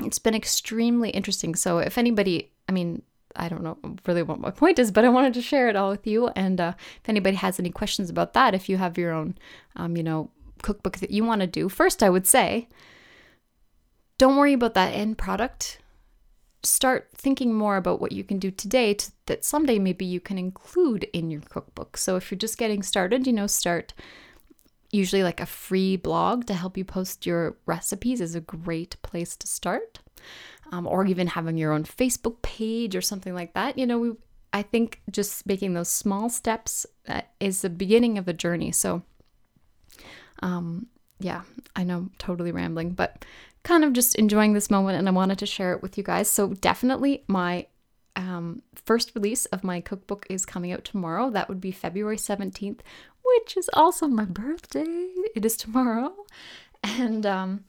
it's 0.00 0.18
been 0.18 0.34
extremely 0.34 1.10
interesting. 1.10 1.54
So 1.54 1.78
if 1.78 1.98
anybody, 1.98 2.50
I 2.68 2.72
mean, 2.72 3.02
I 3.36 3.48
don't 3.48 3.62
know 3.62 3.78
really 4.06 4.22
what 4.22 4.40
my 4.40 4.50
point 4.62 4.78
is, 4.78 4.90
but 4.90 5.04
I 5.04 5.08
wanted 5.08 5.34
to 5.34 5.42
share 5.42 5.68
it 5.68 5.76
all 5.76 5.90
with 5.90 6.06
you. 6.06 6.28
And 6.28 6.60
uh, 6.60 6.72
if 6.78 7.08
anybody 7.08 7.36
has 7.36 7.58
any 7.58 7.70
questions 7.70 8.10
about 8.10 8.34
that, 8.34 8.54
if 8.54 8.68
you 8.68 8.76
have 8.76 8.98
your 8.98 9.12
own, 9.12 9.36
um, 9.76 9.96
you 9.96 10.02
know, 10.02 10.30
cookbook 10.62 10.98
that 10.98 11.10
you 11.10 11.24
want 11.24 11.40
to 11.40 11.46
do, 11.46 11.68
first 11.68 12.02
I 12.02 12.10
would 12.10 12.26
say, 12.26 12.68
don't 14.18 14.36
worry 14.36 14.52
about 14.52 14.74
that 14.74 14.94
end 14.94 15.18
product. 15.18 15.78
Start 16.62 17.08
thinking 17.12 17.52
more 17.52 17.76
about 17.76 18.00
what 18.00 18.12
you 18.12 18.22
can 18.22 18.38
do 18.38 18.52
today 18.52 18.94
to, 18.94 19.10
that 19.26 19.44
someday 19.44 19.80
maybe 19.80 20.04
you 20.04 20.20
can 20.20 20.38
include 20.38 21.08
in 21.12 21.28
your 21.28 21.40
cookbook. 21.40 21.96
So 21.96 22.14
if 22.14 22.30
you're 22.30 22.38
just 22.38 22.56
getting 22.56 22.84
started, 22.84 23.26
you 23.26 23.32
know, 23.32 23.48
start 23.48 23.92
usually 24.92 25.22
like 25.22 25.40
a 25.40 25.46
free 25.46 25.96
blog 25.96 26.46
to 26.46 26.54
help 26.54 26.76
you 26.76 26.84
post 26.84 27.26
your 27.26 27.56
recipes 27.66 28.20
is 28.20 28.34
a 28.34 28.40
great 28.40 29.00
place 29.02 29.36
to 29.36 29.46
start 29.46 29.98
um, 30.70 30.86
or 30.86 31.04
even 31.06 31.26
having 31.26 31.56
your 31.56 31.72
own 31.72 31.84
Facebook 31.84 32.40
page 32.42 32.94
or 32.94 33.00
something 33.00 33.34
like 33.34 33.54
that. 33.54 33.78
You 33.78 33.86
know, 33.86 33.98
we 33.98 34.12
I 34.52 34.62
think 34.62 35.00
just 35.10 35.46
making 35.46 35.72
those 35.72 35.88
small 35.88 36.28
steps 36.28 36.84
uh, 37.08 37.22
is 37.40 37.62
the 37.62 37.70
beginning 37.70 38.18
of 38.18 38.28
a 38.28 38.34
journey. 38.34 38.70
So, 38.70 39.02
um, 40.42 40.88
yeah, 41.20 41.42
I 41.74 41.84
know, 41.84 42.10
totally 42.18 42.52
rambling, 42.52 42.90
but 42.90 43.24
kind 43.62 43.84
of 43.84 43.92
just 43.92 44.14
enjoying 44.16 44.52
this 44.52 44.70
moment, 44.70 44.98
and 44.98 45.08
I 45.08 45.12
wanted 45.12 45.38
to 45.38 45.46
share 45.46 45.72
it 45.72 45.82
with 45.82 45.96
you 45.96 46.04
guys. 46.04 46.28
So 46.28 46.48
definitely, 46.48 47.24
my 47.28 47.66
um, 48.16 48.62
first 48.74 49.12
release 49.14 49.46
of 49.46 49.64
my 49.64 49.80
cookbook 49.80 50.26
is 50.28 50.44
coming 50.46 50.72
out 50.72 50.84
tomorrow. 50.84 51.30
That 51.30 51.48
would 51.48 51.60
be 51.60 51.72
February 51.72 52.18
seventeenth, 52.18 52.82
which 53.24 53.56
is 53.56 53.70
also 53.72 54.06
my 54.06 54.24
birthday. 54.24 55.08
It 55.34 55.44
is 55.44 55.56
tomorrow, 55.56 56.12
and 56.82 57.24
um, 57.26 57.64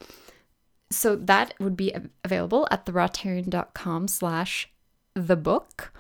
so 0.92 1.16
that 1.16 1.54
would 1.60 1.76
be 1.76 1.94
available 2.24 2.68
at 2.72 2.86
therawtarian.com 2.86 4.08
slash 4.08 4.70
the 5.16 5.36
book. 5.36 5.94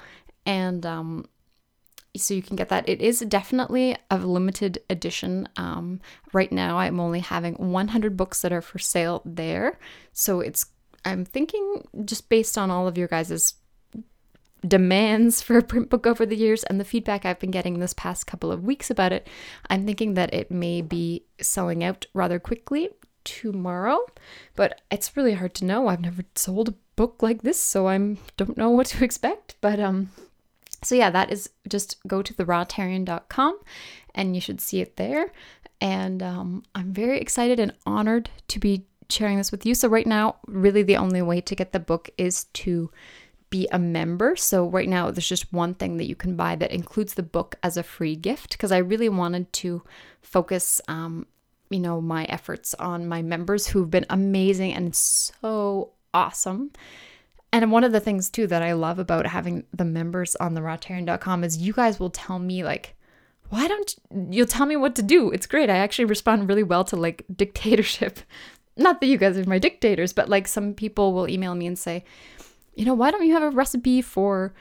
And 0.46 0.86
um, 0.86 1.26
so 2.16 2.34
you 2.34 2.42
can 2.42 2.56
get 2.56 2.70
that. 2.70 2.88
It 2.88 3.02
is 3.02 3.20
definitely 3.22 3.98
a 4.12 4.18
limited 4.18 4.80
edition. 4.90 5.48
Um, 5.56 6.00
right 6.32 6.52
now 6.52 6.78
i'm 6.78 7.00
only 7.00 7.20
having 7.20 7.56
100 7.56 8.18
books 8.18 8.42
that 8.42 8.54
are 8.54 8.62
for 8.62 8.80
sale 8.80 9.22
there. 9.26 9.80
So 10.12 10.40
it's 10.40 10.68
i'm 11.06 11.26
thinking 11.26 11.86
just 12.06 12.30
based 12.30 12.58
on 12.58 12.72
all 12.72 12.88
of 12.88 12.98
your 12.98 13.10
guys's 13.10 13.56
demands 14.68 15.42
for 15.42 15.58
a 15.58 15.64
print 15.72 15.90
book 15.90 16.06
over 16.08 16.26
the 16.26 16.36
years 16.36 16.64
and 16.64 16.80
the 16.80 16.86
feedback 16.86 17.26
I've 17.26 17.40
been 17.40 17.52
getting 17.52 17.80
this 17.80 17.94
past 17.94 18.28
couple 18.28 18.52
of 18.52 18.64
weeks 18.64 18.90
about 18.90 19.14
it, 19.14 19.28
I'm 19.70 19.86
thinking 19.86 20.14
that 20.16 20.34
it 20.34 20.52
may 20.52 20.82
be 20.82 21.26
selling 21.42 21.84
out 21.84 22.06
rather 22.14 22.40
quickly 22.40 22.90
tomorrow, 23.24 24.00
but 24.56 24.82
it's 24.92 25.16
really 25.16 25.34
hard 25.34 25.54
to 25.56 25.66
know. 25.66 25.88
I've 25.88 26.02
never 26.02 26.24
sold 26.36 26.70
a 26.70 26.76
book 26.96 27.22
like 27.22 27.42
this, 27.42 27.60
so 27.60 27.88
I 27.88 27.98
don't 28.38 28.58
know 28.58 28.70
what 28.70 28.88
to 28.88 29.04
expect. 29.06 29.56
But 29.62 29.80
um, 29.80 30.12
so 30.84 30.96
yeah, 30.96 31.10
that 31.10 31.32
is 31.32 31.50
just 31.68 31.98
go 32.08 32.22
to 32.22 32.34
therawtarian.com 32.34 33.60
and 34.16 34.36
you 34.36 34.42
should 34.42 34.62
see 34.62 34.82
it 34.82 34.98
there. 34.98 35.32
And 35.82 36.24
um, 36.24 36.64
I'm 36.76 36.94
very 36.94 37.20
excited 37.20 37.60
and 37.60 37.74
honored 37.86 38.30
to 38.50 38.60
be 38.60 38.86
sharing 39.10 39.38
this 39.38 39.52
with 39.52 39.66
you. 39.66 39.76
So 39.76 39.88
right 39.88 40.08
now, 40.08 40.38
really 40.48 40.84
the 40.84 40.98
only 40.98 41.22
way 41.22 41.42
to 41.42 41.56
get 41.56 41.72
the 41.72 41.80
book 41.80 42.10
is 42.18 42.46
to 42.46 42.90
be 43.54 43.68
a 43.72 43.78
member. 43.78 44.36
So 44.36 44.68
right 44.68 44.90
now 44.90 45.12
there's 45.12 45.30
just 45.30 45.54
one 45.54 45.76
thing 45.76 45.98
that 45.98 46.08
you 46.08 46.16
can 46.16 46.36
buy 46.36 46.56
that 46.56 46.72
includes 46.72 47.14
the 47.14 47.22
book 47.22 47.54
as 47.62 47.78
a 47.78 47.84
free 47.84 48.16
gift 48.16 48.54
because 48.54 48.72
I 48.72 48.80
really 48.80 49.10
wanted 49.10 49.54
to 49.54 49.84
focus 50.24 50.82
um, 50.88 51.28
you 51.70 51.80
know, 51.80 52.02
my 52.02 52.24
efforts 52.26 52.74
on 52.80 53.08
my 53.08 53.22
members 53.22 53.68
who've 53.68 53.92
been 53.92 54.08
amazing 54.10 54.74
and 54.74 54.96
so 54.96 55.92
awesome. 56.16 56.72
And 57.52 57.72
one 57.72 57.84
of 57.84 57.92
the 57.92 58.00
things 58.00 58.32
too 58.32 58.48
that 58.48 58.64
I 58.64 58.74
love 58.74 58.98
about 58.98 59.28
having 59.28 59.66
the 59.72 59.86
members 59.86 60.36
on 60.38 60.56
the 60.56 60.62
rawtarian.com 60.62 61.44
is 61.44 61.58
you 61.58 61.74
guys 61.74 62.00
will 62.00 62.10
tell 62.10 62.40
me 62.40 62.64
like, 62.64 62.96
why 63.50 63.68
don't 63.68 63.96
you, 64.10 64.28
you'll 64.32 64.48
tell 64.48 64.66
me 64.66 64.78
what 64.78 64.96
to 64.96 65.04
do? 65.04 65.30
It's 65.30 65.46
great. 65.46 65.70
I 65.70 65.78
actually 65.78 66.06
respond 66.06 66.50
really 66.50 66.64
well 66.64 66.84
to 66.86 66.96
like 66.96 67.24
dictatorship. 67.36 68.20
Not 68.78 69.00
that 69.00 69.08
you 69.08 69.20
guys 69.20 69.38
are 69.38 69.48
my 69.48 69.60
dictators, 69.60 70.12
but 70.12 70.28
like 70.28 70.48
some 70.48 70.74
people 70.74 71.14
will 71.14 71.30
email 71.30 71.54
me 71.54 71.68
and 71.68 71.78
say, 71.78 72.04
you 72.76 72.86
know, 72.86 72.94
why 72.94 73.12
don't 73.12 73.26
you 73.26 73.34
have 73.34 73.44
a 73.44 73.50
recipe 73.50 74.02
for 74.02 74.54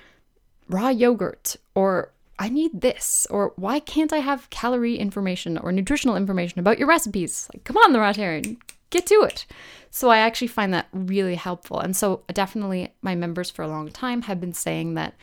raw 0.68 0.88
yogurt 0.88 1.56
or 1.74 2.12
I 2.38 2.48
need 2.48 2.80
this, 2.80 3.26
or 3.30 3.52
why 3.54 3.78
can't 3.78 4.12
I 4.12 4.18
have 4.18 4.50
calorie 4.50 4.96
information 4.96 5.58
or 5.58 5.70
nutritional 5.70 6.16
information 6.16 6.58
about 6.58 6.76
your 6.76 6.88
recipes? 6.88 7.48
Like, 7.54 7.62
come 7.62 7.76
on, 7.76 7.92
the 7.92 8.00
Rawtarian, 8.00 8.56
get 8.90 9.06
to 9.06 9.22
it. 9.22 9.46
So 9.90 10.08
I 10.08 10.18
actually 10.18 10.48
find 10.48 10.74
that 10.74 10.88
really 10.92 11.36
helpful. 11.36 11.78
And 11.78 11.96
so 11.96 12.22
definitely 12.32 12.92
my 13.00 13.14
members 13.14 13.50
for 13.50 13.62
a 13.62 13.68
long 13.68 13.90
time 13.90 14.22
have 14.22 14.40
been 14.40 14.54
saying 14.54 14.94
that 14.94 15.14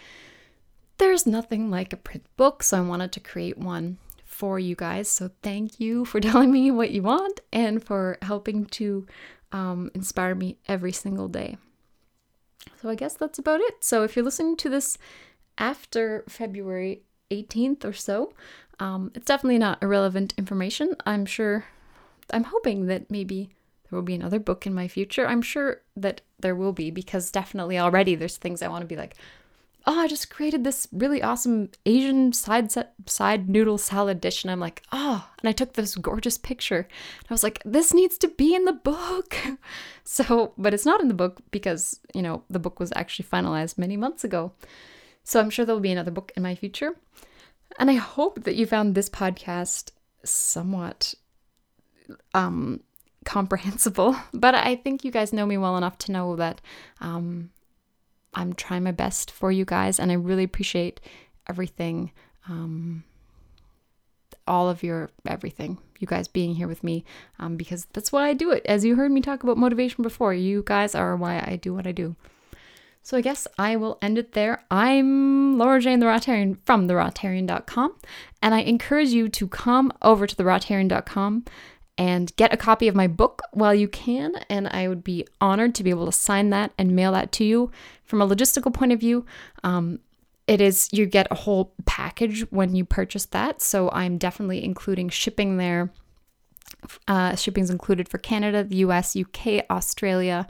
there's 0.97 1.25
nothing 1.25 1.69
like 1.69 1.91
a 1.91 1.97
print 1.97 2.23
book. 2.38 2.63
So 2.63 2.78
I 2.78 2.82
wanted 2.82 3.12
to 3.13 3.19
create 3.19 3.58
one 3.58 3.97
for 4.23 4.58
you 4.58 4.75
guys. 4.75 5.10
So 5.10 5.32
thank 5.41 5.80
you 5.80 6.06
for 6.06 6.19
telling 6.21 6.52
me 6.52 6.71
what 6.71 6.91
you 6.91 7.02
want 7.02 7.41
and 7.52 7.84
for 7.84 8.17
helping 8.21 8.65
to 8.67 9.06
um, 9.52 9.91
inspire 9.93 10.36
me 10.36 10.58
every 10.67 10.91
single 10.91 11.28
day. 11.28 11.58
So 12.81 12.89
I 12.89 12.95
guess 12.95 13.15
that's 13.15 13.39
about 13.39 13.61
it. 13.61 13.83
So 13.83 14.03
if 14.03 14.15
you're 14.15 14.25
listening 14.25 14.57
to 14.57 14.69
this 14.69 14.97
after 15.57 16.23
February 16.27 17.03
18th 17.31 17.85
or 17.85 17.93
so. 17.93 18.33
Um, 18.79 19.11
it's 19.13 19.25
definitely 19.25 19.57
not 19.57 19.81
irrelevant 19.81 20.33
information. 20.37 20.95
I'm 21.05 21.25
sure, 21.25 21.65
I'm 22.31 22.45
hoping 22.45 22.87
that 22.87 23.11
maybe 23.11 23.49
there 23.83 23.97
will 23.97 24.03
be 24.03 24.15
another 24.15 24.39
book 24.39 24.65
in 24.65 24.73
my 24.73 24.87
future. 24.87 25.27
I'm 25.27 25.41
sure 25.41 25.81
that 25.95 26.21
there 26.39 26.55
will 26.55 26.73
be 26.73 26.91
because 26.91 27.31
definitely 27.31 27.77
already 27.77 28.15
there's 28.15 28.37
things 28.37 28.61
I 28.61 28.67
want 28.67 28.81
to 28.81 28.87
be 28.87 28.95
like, 28.95 29.15
oh, 29.85 29.99
I 29.99 30.07
just 30.07 30.29
created 30.29 30.63
this 30.63 30.87
really 30.91 31.21
awesome 31.21 31.69
Asian 31.85 32.33
side 32.33 32.71
set, 32.71 32.93
side 33.05 33.49
noodle 33.49 33.77
salad 33.77 34.21
dish, 34.21 34.43
and 34.43 34.51
I'm 34.51 34.59
like, 34.59 34.83
oh, 34.91 35.27
and 35.39 35.49
I 35.49 35.51
took 35.51 35.73
this 35.73 35.95
gorgeous 35.95 36.37
picture. 36.37 36.79
And 36.79 37.27
I 37.29 37.33
was 37.33 37.43
like, 37.43 37.62
this 37.65 37.93
needs 37.93 38.17
to 38.19 38.27
be 38.27 38.54
in 38.54 38.65
the 38.65 38.73
book. 38.73 39.35
so, 40.04 40.54
but 40.58 40.73
it's 40.73 40.85
not 40.85 41.01
in 41.01 41.08
the 41.08 41.13
book 41.13 41.41
because 41.51 41.99
you 42.13 42.21
know 42.21 42.43
the 42.49 42.60
book 42.60 42.79
was 42.79 42.93
actually 42.95 43.25
finalized 43.25 43.77
many 43.77 43.97
months 43.97 44.23
ago. 44.23 44.51
So 45.23 45.39
I'm 45.39 45.49
sure 45.49 45.65
there'll 45.65 45.81
be 45.81 45.91
another 45.91 46.12
book 46.12 46.31
in 46.35 46.43
my 46.43 46.56
future. 46.56 46.95
And 47.77 47.89
I 47.89 47.95
hope 47.95 48.43
that 48.43 48.56
you 48.56 48.65
found 48.65 48.95
this 48.95 49.10
podcast 49.10 49.91
somewhat 50.23 51.13
um, 52.33 52.81
comprehensible. 53.25 54.15
But 54.33 54.56
I 54.56 54.75
think 54.75 55.04
you 55.04 55.12
guys 55.12 55.33
know 55.33 55.45
me 55.45 55.58
well 55.58 55.77
enough 55.77 55.97
to 55.99 56.12
know 56.12 56.35
that 56.35 56.62
um, 56.99 57.51
I'm 58.34 58.54
trying 58.54 58.84
my 58.84 58.92
best 58.92 59.32
for 59.32 59.52
you 59.52 59.65
guys, 59.65 60.00
and 60.00 60.12
I 60.12 60.15
really 60.15 60.44
appreciate 60.44 61.00
everything. 61.48 62.12
Um, 62.48 63.04
all 64.48 64.69
of 64.69 64.82
your 64.82 65.12
everything, 65.27 65.77
you 66.00 66.08
guys 66.08 66.27
being 66.27 66.56
here 66.56 66.67
with 66.67 66.84
me, 66.84 67.06
um, 67.40 67.56
because 67.56 67.86
that's 67.94 68.12
why 68.12 68.27
I 68.27 68.34
do 68.34 68.52
it. 68.52 68.65
As 68.65 68.84
you 68.84 68.96
heard 68.96 69.12
me 69.12 69.21
talk 69.21 69.44
about 69.44 69.58
motivation 69.58 70.02
before, 70.02 70.34
you 70.34 70.63
guys 70.65 70.96
are 70.96 71.15
why 71.15 71.38
I 71.38 71.60
do 71.62 71.73
what 71.73 71.86
I 71.86 71.92
do. 71.92 72.15
So 73.02 73.17
I 73.17 73.21
guess 73.21 73.48
I 73.58 73.75
will 73.75 73.98
end 74.02 74.17
it 74.17 74.34
there. 74.34 74.63
I'm 74.69 75.58
Laura 75.58 75.80
Jane 75.80 76.00
the 76.00 76.06
Rawtarian 76.06 76.58
from 76.65 76.88
therawtarian.com, 76.88 77.96
and 78.42 78.54
I 78.54 78.60
encourage 78.62 79.10
you 79.10 79.30
to 79.30 79.48
come 79.48 79.92
over 80.02 80.27
to 80.27 80.36
therawtarian.com 80.36 81.46
and 82.00 82.33
get 82.37 82.54
a 82.54 82.58
copy 82.58 82.87
of 82.87 82.95
my 82.95 83.08
book 83.08 83.41
while 83.52 83.75
you 83.75 83.89
can. 83.89 84.33
And 84.50 84.69
I 84.69 84.87
would 84.87 85.04
be 85.04 85.27
honored 85.41 85.75
to 85.75 85.83
be 85.83 85.89
able 85.89 86.06
to 86.06 86.13
sign 86.13 86.50
that 86.52 86.71
and 86.77 86.95
mail 86.95 87.12
that 87.12 87.33
to 87.33 87.43
you. 87.43 87.71
From 88.06 88.21
a 88.21 88.27
logistical 88.27 88.73
point 88.73 88.93
of 88.93 89.02
view, 89.02 89.25
um, 89.65 90.00
it 90.47 90.62
is 90.62 90.87
you 90.93 91.06
get 91.06 91.27
a 91.29 91.35
whole 91.35 91.73
package 91.85 92.50
when 92.52 92.73
you 92.73 92.85
purchase 92.85 93.25
that. 93.25 93.62
So 93.62 93.91
I'm 93.91 94.17
definitely 94.17 94.63
including 94.63 95.10
shipping 95.10 95.58
there. 95.58 95.91
Uh, 97.06 97.35
shipping's 97.35 97.69
included 97.69 98.08
for 98.08 98.17
Canada, 98.17 98.63
the 98.63 98.77
US, 98.77 99.17
UK, 99.17 99.65
Australia. 99.69 100.47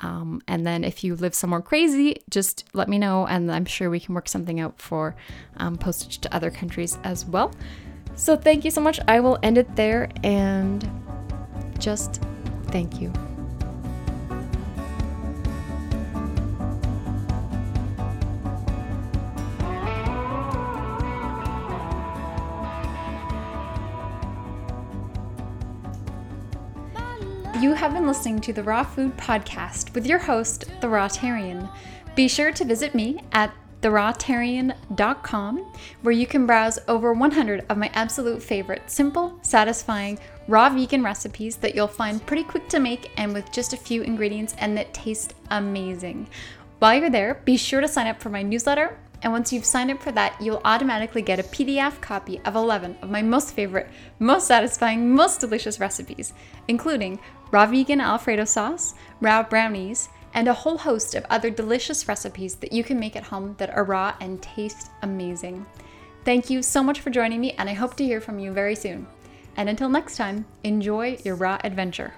Um, 0.00 0.42
and 0.46 0.66
then 0.66 0.84
if 0.84 1.02
you 1.02 1.16
live 1.16 1.34
somewhere 1.34 1.62
crazy, 1.62 2.16
just 2.28 2.64
let 2.74 2.88
me 2.88 2.98
know, 2.98 3.26
and 3.26 3.50
I'm 3.50 3.66
sure 3.66 3.90
we 3.90 4.00
can 4.00 4.14
work 4.14 4.28
something 4.28 4.58
out 4.60 4.80
for 4.80 5.14
um, 5.56 5.76
postage 5.76 6.18
to 6.18 6.34
other 6.34 6.50
countries 6.50 6.98
as 7.04 7.24
well. 7.24 7.52
So 8.14 8.36
thank 8.36 8.64
you 8.64 8.70
so 8.70 8.80
much. 8.80 9.00
I 9.08 9.20
will 9.20 9.38
end 9.42 9.58
it 9.58 9.74
there 9.76 10.08
and 10.22 10.88
just 11.78 12.22
thank 12.66 13.00
you. 13.00 13.12
You 27.60 27.74
have 27.74 27.92
been 27.92 28.06
listening 28.06 28.40
to 28.40 28.54
the 28.54 28.62
Raw 28.62 28.82
Food 28.82 29.16
Podcast 29.18 29.94
with 29.94 30.06
your 30.06 30.18
host, 30.18 30.64
The 30.80 30.86
Rawtarian. 30.86 31.70
Be 32.14 32.26
sure 32.26 32.52
to 32.52 32.64
visit 32.64 32.94
me 32.94 33.20
at 33.32 33.52
therawtarian.com, 33.82 35.72
where 36.02 36.12
you 36.12 36.26
can 36.26 36.46
browse 36.46 36.78
over 36.88 37.12
100 37.12 37.66
of 37.68 37.76
my 37.76 37.90
absolute 37.94 38.42
favorite 38.42 38.82
simple, 38.90 39.38
satisfying, 39.42 40.18
raw 40.48 40.68
vegan 40.68 41.02
recipes 41.02 41.56
that 41.56 41.74
you'll 41.74 41.86
find 41.86 42.24
pretty 42.26 42.42
quick 42.42 42.68
to 42.68 42.80
make 42.80 43.10
and 43.16 43.32
with 43.32 43.50
just 43.52 43.72
a 43.72 43.76
few 43.76 44.02
ingredients 44.02 44.54
and 44.58 44.76
that 44.76 44.92
taste 44.92 45.34
amazing. 45.50 46.28
While 46.80 46.98
you're 46.98 47.10
there, 47.10 47.42
be 47.44 47.56
sure 47.56 47.80
to 47.80 47.88
sign 47.88 48.06
up 48.06 48.20
for 48.20 48.30
my 48.30 48.42
newsletter. 48.42 48.98
And 49.22 49.32
once 49.32 49.52
you've 49.52 49.66
signed 49.66 49.90
up 49.90 50.02
for 50.02 50.12
that, 50.12 50.40
you'll 50.40 50.62
automatically 50.64 51.20
get 51.20 51.38
a 51.38 51.42
PDF 51.42 52.00
copy 52.00 52.40
of 52.46 52.56
11 52.56 52.96
of 53.02 53.10
my 53.10 53.20
most 53.20 53.54
favorite, 53.54 53.88
most 54.18 54.46
satisfying, 54.46 55.14
most 55.14 55.40
delicious 55.40 55.78
recipes, 55.78 56.32
including 56.68 57.20
raw 57.50 57.66
vegan 57.66 58.00
Alfredo 58.00 58.46
sauce, 58.46 58.94
raw 59.20 59.42
brownies, 59.42 60.08
and 60.34 60.48
a 60.48 60.54
whole 60.54 60.78
host 60.78 61.14
of 61.14 61.26
other 61.28 61.50
delicious 61.50 62.06
recipes 62.08 62.54
that 62.56 62.72
you 62.72 62.84
can 62.84 62.98
make 62.98 63.16
at 63.16 63.24
home 63.24 63.54
that 63.58 63.70
are 63.70 63.84
raw 63.84 64.14
and 64.20 64.40
taste 64.42 64.90
amazing. 65.02 65.66
Thank 66.24 66.50
you 66.50 66.62
so 66.62 66.82
much 66.82 67.00
for 67.00 67.10
joining 67.10 67.40
me, 67.40 67.52
and 67.52 67.68
I 67.68 67.74
hope 67.74 67.96
to 67.96 68.04
hear 68.04 68.20
from 68.20 68.38
you 68.38 68.52
very 68.52 68.74
soon. 68.74 69.06
And 69.56 69.68
until 69.68 69.88
next 69.88 70.16
time, 70.16 70.44
enjoy 70.62 71.18
your 71.24 71.34
raw 71.34 71.58
adventure. 71.64 72.14